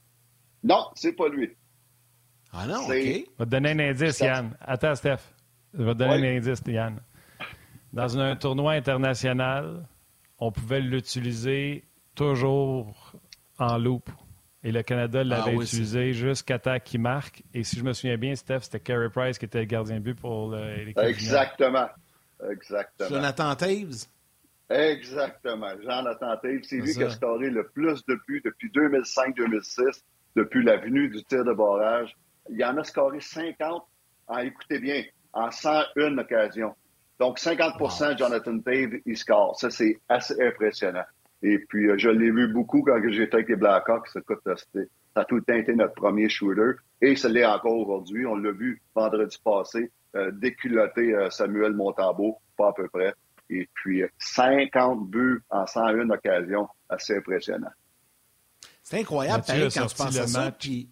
[0.63, 1.49] Non, c'est pas lui.
[2.53, 3.25] Ah non, C'est- OK.
[3.33, 4.55] Je vais te donner un indice, Yann.
[4.61, 5.17] Attends, Steph.
[5.73, 6.99] Je vais te donner un indice, Yann.
[7.91, 9.87] Dans un tournoi international,
[10.37, 13.13] on pouvait l'utiliser toujours
[13.57, 14.07] en loop.
[14.63, 17.43] Et le Canada l'avait Ah oui, utilisé jusqu'à temps qu'il marque.
[17.53, 20.01] Et si je me souviens bien, Steph, c'était Carey Price qui était le gardien de
[20.01, 20.99] but pour l'équipe.
[20.99, 21.87] Exactement.
[22.49, 23.09] Exactement.
[23.09, 24.07] Jonathan Taves?
[24.69, 25.71] Exactement.
[25.81, 26.99] Jonathan Taves, c'est lui ça.
[26.99, 30.01] qui a scoré le plus de buts depuis 2005-2006,
[30.35, 32.15] depuis la venue du tir de barrage.
[32.49, 33.83] Il en a scoré 50,
[34.27, 35.03] en, écoutez bien,
[35.33, 36.75] en 101 occasions.
[37.19, 39.59] Donc, 50% Jonathan Taves, il score.
[39.59, 41.05] Ça, c'est assez impressionnant.
[41.43, 44.07] Et puis, euh, je l'ai vu beaucoup quand j'étais avec les Blackhawks.
[44.15, 44.53] Écoute, ça
[45.15, 46.73] a tout le temps été notre premier shooter.
[47.01, 48.25] Et ça l'est encore aujourd'hui.
[48.27, 53.13] On l'a vu vendredi passé, euh, déculotter euh, Samuel Montambeau, pas à peu près.
[53.49, 57.71] Et puis, euh, 50 buts en 101 occasions, assez impressionnant.
[58.83, 60.51] C'est incroyable, Mathieu pareil, quand tu penses à ça.
[60.51, 60.89] puis-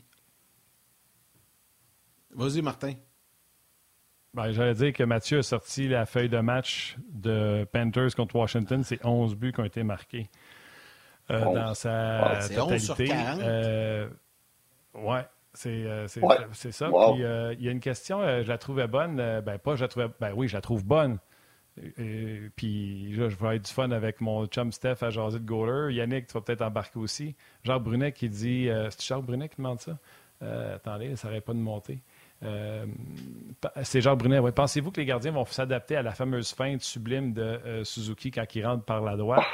[2.32, 2.94] Vas-y, Martin.
[4.34, 8.84] Ben, J'allais dire que Mathieu a sorti la feuille de match de Panthers contre Washington.
[8.84, 10.30] C'est 11 buts qui ont été marqués
[11.32, 11.56] euh, 11.
[11.56, 13.16] dans sa Ah, c'est 11 sur totalité.
[13.16, 13.40] 40.
[13.42, 14.10] Euh,
[14.96, 15.26] ouais.
[15.54, 16.38] C'est euh, Ouais.
[16.72, 16.90] ça.
[16.92, 17.14] Wow.
[17.16, 19.16] Puis euh, il y a une question, je la trouvais bonne.
[19.18, 20.08] ben, pas, je la trouvais.
[20.20, 21.18] Ben oui, je la trouve bonne.
[22.56, 25.94] Puis là, je vais être du fun avec mon chum Steph à jaser de goaler.
[25.96, 27.36] Yannick, tu vas peut-être embarquer aussi.
[27.64, 28.70] Jacques Brunet qui dit.
[28.92, 29.98] c'est Jacques Brunet qui demande ça?
[30.42, 32.00] Attendez, ça n'arrête pas de monter.
[32.44, 32.86] Euh,
[33.84, 34.40] c'est Jacques Brunet.
[34.52, 38.46] Pensez-vous que les gardiens vont s'adapter à la fameuse feinte sublime de euh, Suzuki quand
[38.56, 39.46] il rentre par la droite?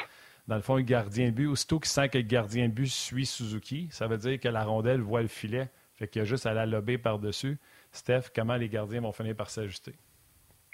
[0.47, 3.88] Dans le fond, le gardien but, aussitôt qu'il sent que le gardien but suit Suzuki,
[3.91, 5.69] ça veut dire que la rondelle voit le filet.
[5.95, 7.57] Fait qu'il y a juste à la lober par-dessus.
[7.91, 9.93] Steph, comment les gardiens vont finir par s'ajuster?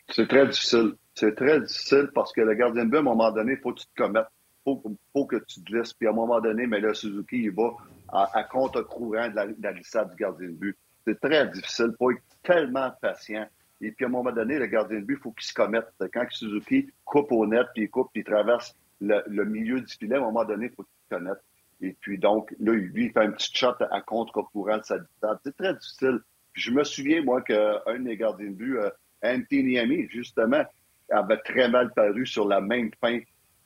[0.10, 0.96] C'est très difficile.
[1.14, 3.72] C'est très difficile parce que le gardien de but, à un moment donné, il faut
[3.72, 4.28] que tu te commettes.
[4.66, 4.78] Il
[5.14, 5.98] faut, que tu te.
[5.98, 7.72] Puis à un moment donné, mais là, Suzuki, il va
[8.10, 10.78] à, contre-courant de la glissade du gardien de but.
[11.06, 11.88] C'est très difficile.
[11.92, 13.48] Il faut être tellement patient.
[13.82, 15.88] Et puis à un moment donné, le gardien de but, il faut qu'il se commette.
[16.14, 20.16] Quand Suzuki coupe au net, puis il coupe, puis il traverse le, milieu du filet,
[20.16, 21.42] à un moment donné, il faut qu'il se connecte.
[21.82, 25.40] Et puis donc, là, lui, il fait un petit shot à contre-courant de sa distance.
[25.44, 26.20] C'est très difficile.
[26.54, 28.92] Je me souviens, moi, qu'un des gardiens de but, euh,
[29.24, 30.64] Anthony justement,
[31.10, 33.20] avait très mal paru sur la même fin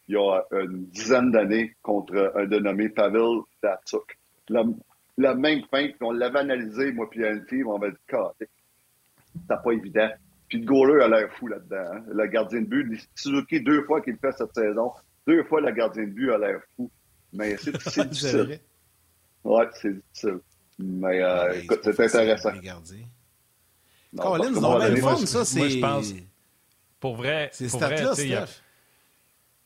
[0.08, 4.18] il y a une dizaine d'années contre un dénommé Pavel Datsuk.
[5.18, 7.98] La, même fin, puis on l'avait analysé, moi puis Anthony, on avait dit,
[9.34, 10.10] c'est pas évident.
[10.50, 11.86] Puis le goaler a l'air fou là-dedans.
[11.94, 12.04] hein.
[12.14, 14.92] Le gardien de but, Suzuki, deux fois qu'il le fait cette saison,
[15.26, 16.92] deux fois le gardien de but a l'air fou.
[17.34, 18.38] Mais c'est c'est C'est difficile.
[18.42, 18.62] vrai.
[19.44, 20.40] Ouais, c'est difficile.
[20.80, 22.52] Mais euh, Ouais, écoute, c'est intéressant.
[24.18, 24.50] Colin,
[25.02, 25.60] moi, fun, ça, c'est...
[25.60, 26.14] moi, je pense-
[27.00, 28.62] Pour vrai, Ces pour vrai, stats-là, tu sais, il y a- Steph.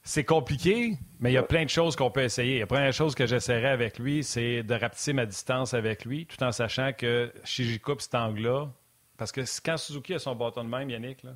[0.04, 2.60] C'est compliqué, mais il y a plein de choses qu'on peut essayer.
[2.60, 6.42] La première chose que j'essaierai avec lui, c'est de rapetisser ma distance avec lui, tout
[6.44, 8.70] en sachant que si coupe cet angle-là,
[9.18, 11.32] parce que quand Suzuki a son bâton de même, Yannick, là,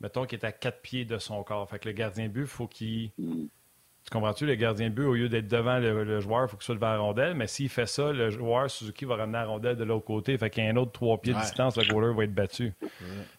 [0.00, 1.68] mettons qu'il est à quatre pieds de son corps.
[1.70, 3.10] Fait que le gardien de but, faut qu'il.
[3.16, 4.46] Tu comprends-tu?
[4.46, 6.74] Le gardien de but, au lieu d'être devant le, le joueur, il faut qu'il soit
[6.74, 7.34] devant la rondelle.
[7.34, 10.36] Mais s'il fait ça, le joueur Suzuki va ramener la rondelle de l'autre côté.
[10.38, 11.38] Fait qu'il y a un autre trois pieds Ouais.
[11.40, 12.72] de distance, le goaler va être battu.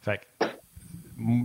[0.01, 0.45] Fait que,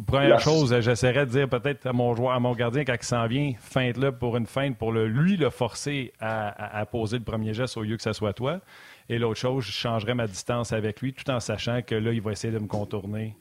[0.06, 3.26] première chose, j'essaierais de dire peut-être à mon joueur, à mon gardien, quand il s'en
[3.26, 7.24] vient, feinte-le pour une feinte, pour le, lui le forcer à, à- à poser le
[7.24, 8.60] premier geste au lieu que ce soit toi.
[9.08, 12.20] Et l'autre chose, je changerais ma distance avec lui, tout en sachant que là, il
[12.22, 13.36] va essayer de me contourner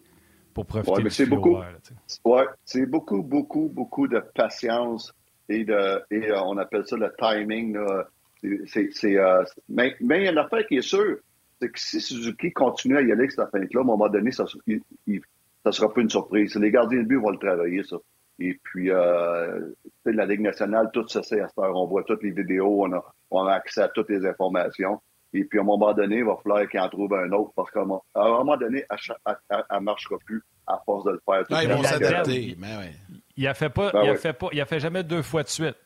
[0.54, 1.52] pour profiter Ouais, mais du c'est beaucoup.
[1.56, 1.78] ouvert, là.
[2.26, 5.14] Ouais, c'est beaucoup, beaucoup, beaucoup de patience
[5.50, 7.74] et de et euh, on appelle ça le timing.
[7.76, 8.06] là.
[8.42, 11.18] C'est- C'est, c'est, euh, mais, mais il y a une affaire qui est sûre,
[11.62, 14.32] c'est que si Suzuki continue à y aller avec cette feinte-là, à un moment donné,
[14.32, 15.22] ça, il- il-
[15.64, 16.56] ça sera pas une surprise.
[16.56, 17.98] Les gardiens de but vont le travailler, ça.
[18.40, 21.76] Et puis, euh, tu sais, la Ligue nationale, tout se sait à cette heure.
[21.76, 25.00] On voit toutes les vidéos, on a, on a accès à toutes les informations.
[25.34, 27.70] Et puis, à un moment donné, il va falloir qu'il en trouve un autre parce
[27.72, 28.98] qu'à un moment- à un moment donné, elle
[29.72, 31.44] ne marchera plus à force de le faire.
[31.48, 32.56] tout Ouais, ils vont s'adapter.
[32.62, 32.92] Ouais.
[33.38, 35.44] Il a fait pas, Ben il a fait pas, il a fait jamais deux fois
[35.44, 35.78] de suite.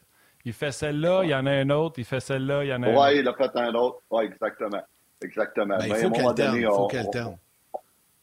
[0.46, 2.84] Il fait celle-là, il y en a un autre, il fait celle-là, il y en
[2.84, 3.12] a un Oui, autre.
[3.14, 4.02] il a fait un autre.
[4.12, 4.82] Oui, exactement.
[5.22, 5.78] Exactement.
[5.78, 7.38] Ben, il faut un qu'elle moment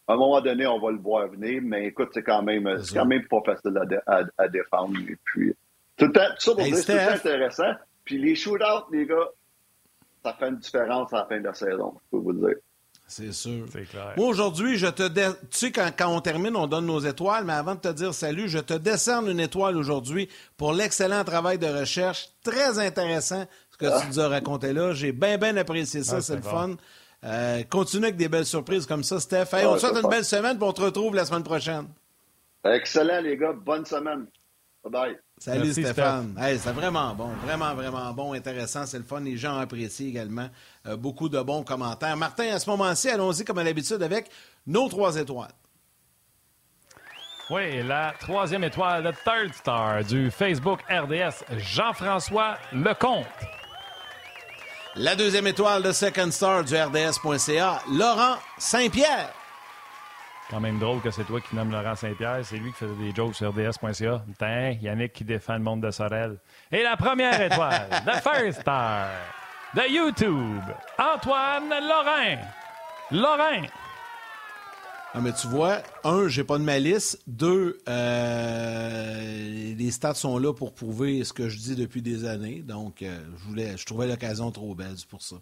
[0.06, 2.84] à un moment donné, on va le voir venir, mais écoute, c'est quand même, C'est
[2.84, 3.00] c'est ça.
[3.00, 4.94] quand même pas facile à, dé- à- à défendre.
[5.08, 5.54] Et puis,
[5.96, 7.28] tout, le temps, tout ça pour Hey, dire, c'est tout le temps Steph.
[7.30, 7.72] intéressant.
[8.04, 9.28] Puis les shootouts, les gars,
[10.24, 12.56] ça fait une différence à la fin de la saison, je peux vous le dire.
[13.06, 13.66] C'est sûr.
[13.70, 14.14] C'est clair.
[14.16, 15.06] Moi, aujourd'hui, je te.
[15.06, 17.88] dé- Tu sais, quand, quand on termine, on donne nos étoiles, mais avant de te
[17.92, 22.28] dire salut, je te décerne une étoile aujourd'hui pour l'excellent travail de recherche.
[22.42, 24.94] Très intéressant ce que tu nous as raconté là.
[24.94, 26.16] J'ai bien, bien apprécié ça.
[26.16, 26.76] Ah, c'est le fun.
[27.24, 29.54] Euh, continue avec des belles surprises comme ça, Steph.
[29.54, 31.86] Hey, Ah, on te souhaite une belle semaine, puis on te retrouve la semaine prochaine.
[32.64, 33.52] Excellent, les gars.
[33.52, 34.26] Bonne semaine.
[34.84, 35.16] Bye-bye.
[35.38, 36.36] Salut Merci, Stéphane.
[36.38, 39.20] Hey, c'est vraiment bon, vraiment, vraiment bon, intéressant, c'est le fun.
[39.20, 40.48] Les gens apprécient également.
[40.86, 42.16] Euh, beaucoup de bons commentaires.
[42.16, 44.30] Martin, à ce moment-ci, allons-y comme à l'habitude avec
[44.66, 45.50] nos trois étoiles.
[47.50, 53.26] Oui, la troisième étoile, le third star du Facebook RDS, Jean-François Lecomte.
[54.96, 59.32] La deuxième étoile de Second Star du RDS.ca, Laurent Saint-Pierre.
[60.48, 62.44] Quand même drôle que c'est toi qui nommes Laurent Saint-Pierre.
[62.44, 64.22] C'est lui qui faisait des jokes sur RDS.ca.
[64.24, 66.38] Putain, Yannick qui défend le monde de Sorel.
[66.70, 69.08] Et la première étoile, the first star
[69.74, 70.62] de YouTube,
[70.96, 72.38] Antoine Lorrain.
[73.10, 73.62] Lorrain.
[75.16, 77.16] Ah, mais tu vois, un, j'ai pas de malice.
[77.28, 82.64] Deux, euh, les stats sont là pour prouver ce que je dis depuis des années.
[82.66, 85.36] Donc, euh, je voulais, je trouvais l'occasion trop belle, pour ça.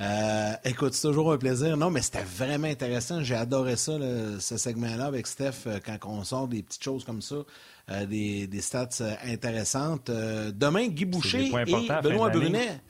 [0.00, 1.76] Euh, écoute, c'est toujours un plaisir.
[1.76, 3.22] Non, mais c'était vraiment intéressant.
[3.22, 7.22] J'ai adoré ça, là, ce segment-là avec Steph, quand on sort des petites choses comme
[7.22, 7.36] ça,
[8.08, 8.88] des, des stats
[9.24, 10.10] intéressantes.
[10.10, 11.64] Demain, Guy Boucher et
[12.02, 12.30] Benoît.
[12.30, 12.80] Brunet.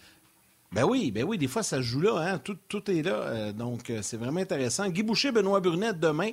[0.70, 2.38] Ben oui, ben oui, des fois ça se joue là, hein?
[2.44, 4.86] tout, est là, euh, donc euh, c'est vraiment intéressant.
[4.90, 6.32] Guy Boucher, Benoît Burnett demain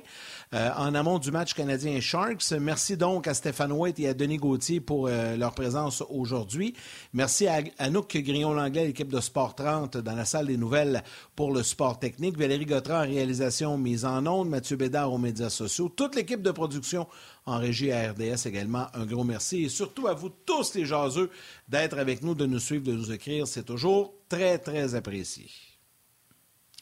[0.52, 2.52] euh, en amont du match canadien Sharks.
[2.60, 6.74] Merci donc à Stéphane White et à Denis Gauthier pour leur présence aujourd'hui.
[7.14, 11.02] Merci à Anouk Grignon-Langlais, l'équipe de Sport 30 dans la salle des nouvelles
[11.34, 12.36] pour le sport technique.
[12.36, 16.50] Valérie Gautran en réalisation mise en ondes, Mathieu Bédard aux médias sociaux, toute l'équipe de
[16.50, 17.06] production
[17.46, 18.86] en régie à RDS également.
[18.92, 21.30] Un gros merci et surtout à vous tous les jaseux
[21.68, 23.46] d'être avec nous, de nous suivre, de nous écrire.
[23.46, 25.46] C'est toujours très, très apprécié.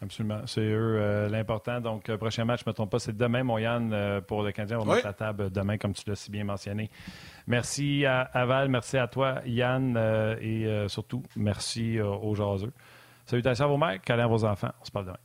[0.03, 0.41] Absolument.
[0.47, 1.81] C'est eux euh, l'important.
[1.81, 4.53] Donc, euh, prochain match, ne me trompe pas, c'est demain, mon Yann, euh, pour le
[4.53, 4.79] Canadien.
[4.81, 6.91] On va mettre la table demain, comme tu l'as si bien mentionné.
[7.47, 9.97] Merci à Aval, merci à toi, Yann,
[10.41, 12.73] et surtout, merci aux jaseux.
[13.27, 14.73] Salutations à vos mères, câlins à vos enfants.
[14.81, 15.24] On se parle demain.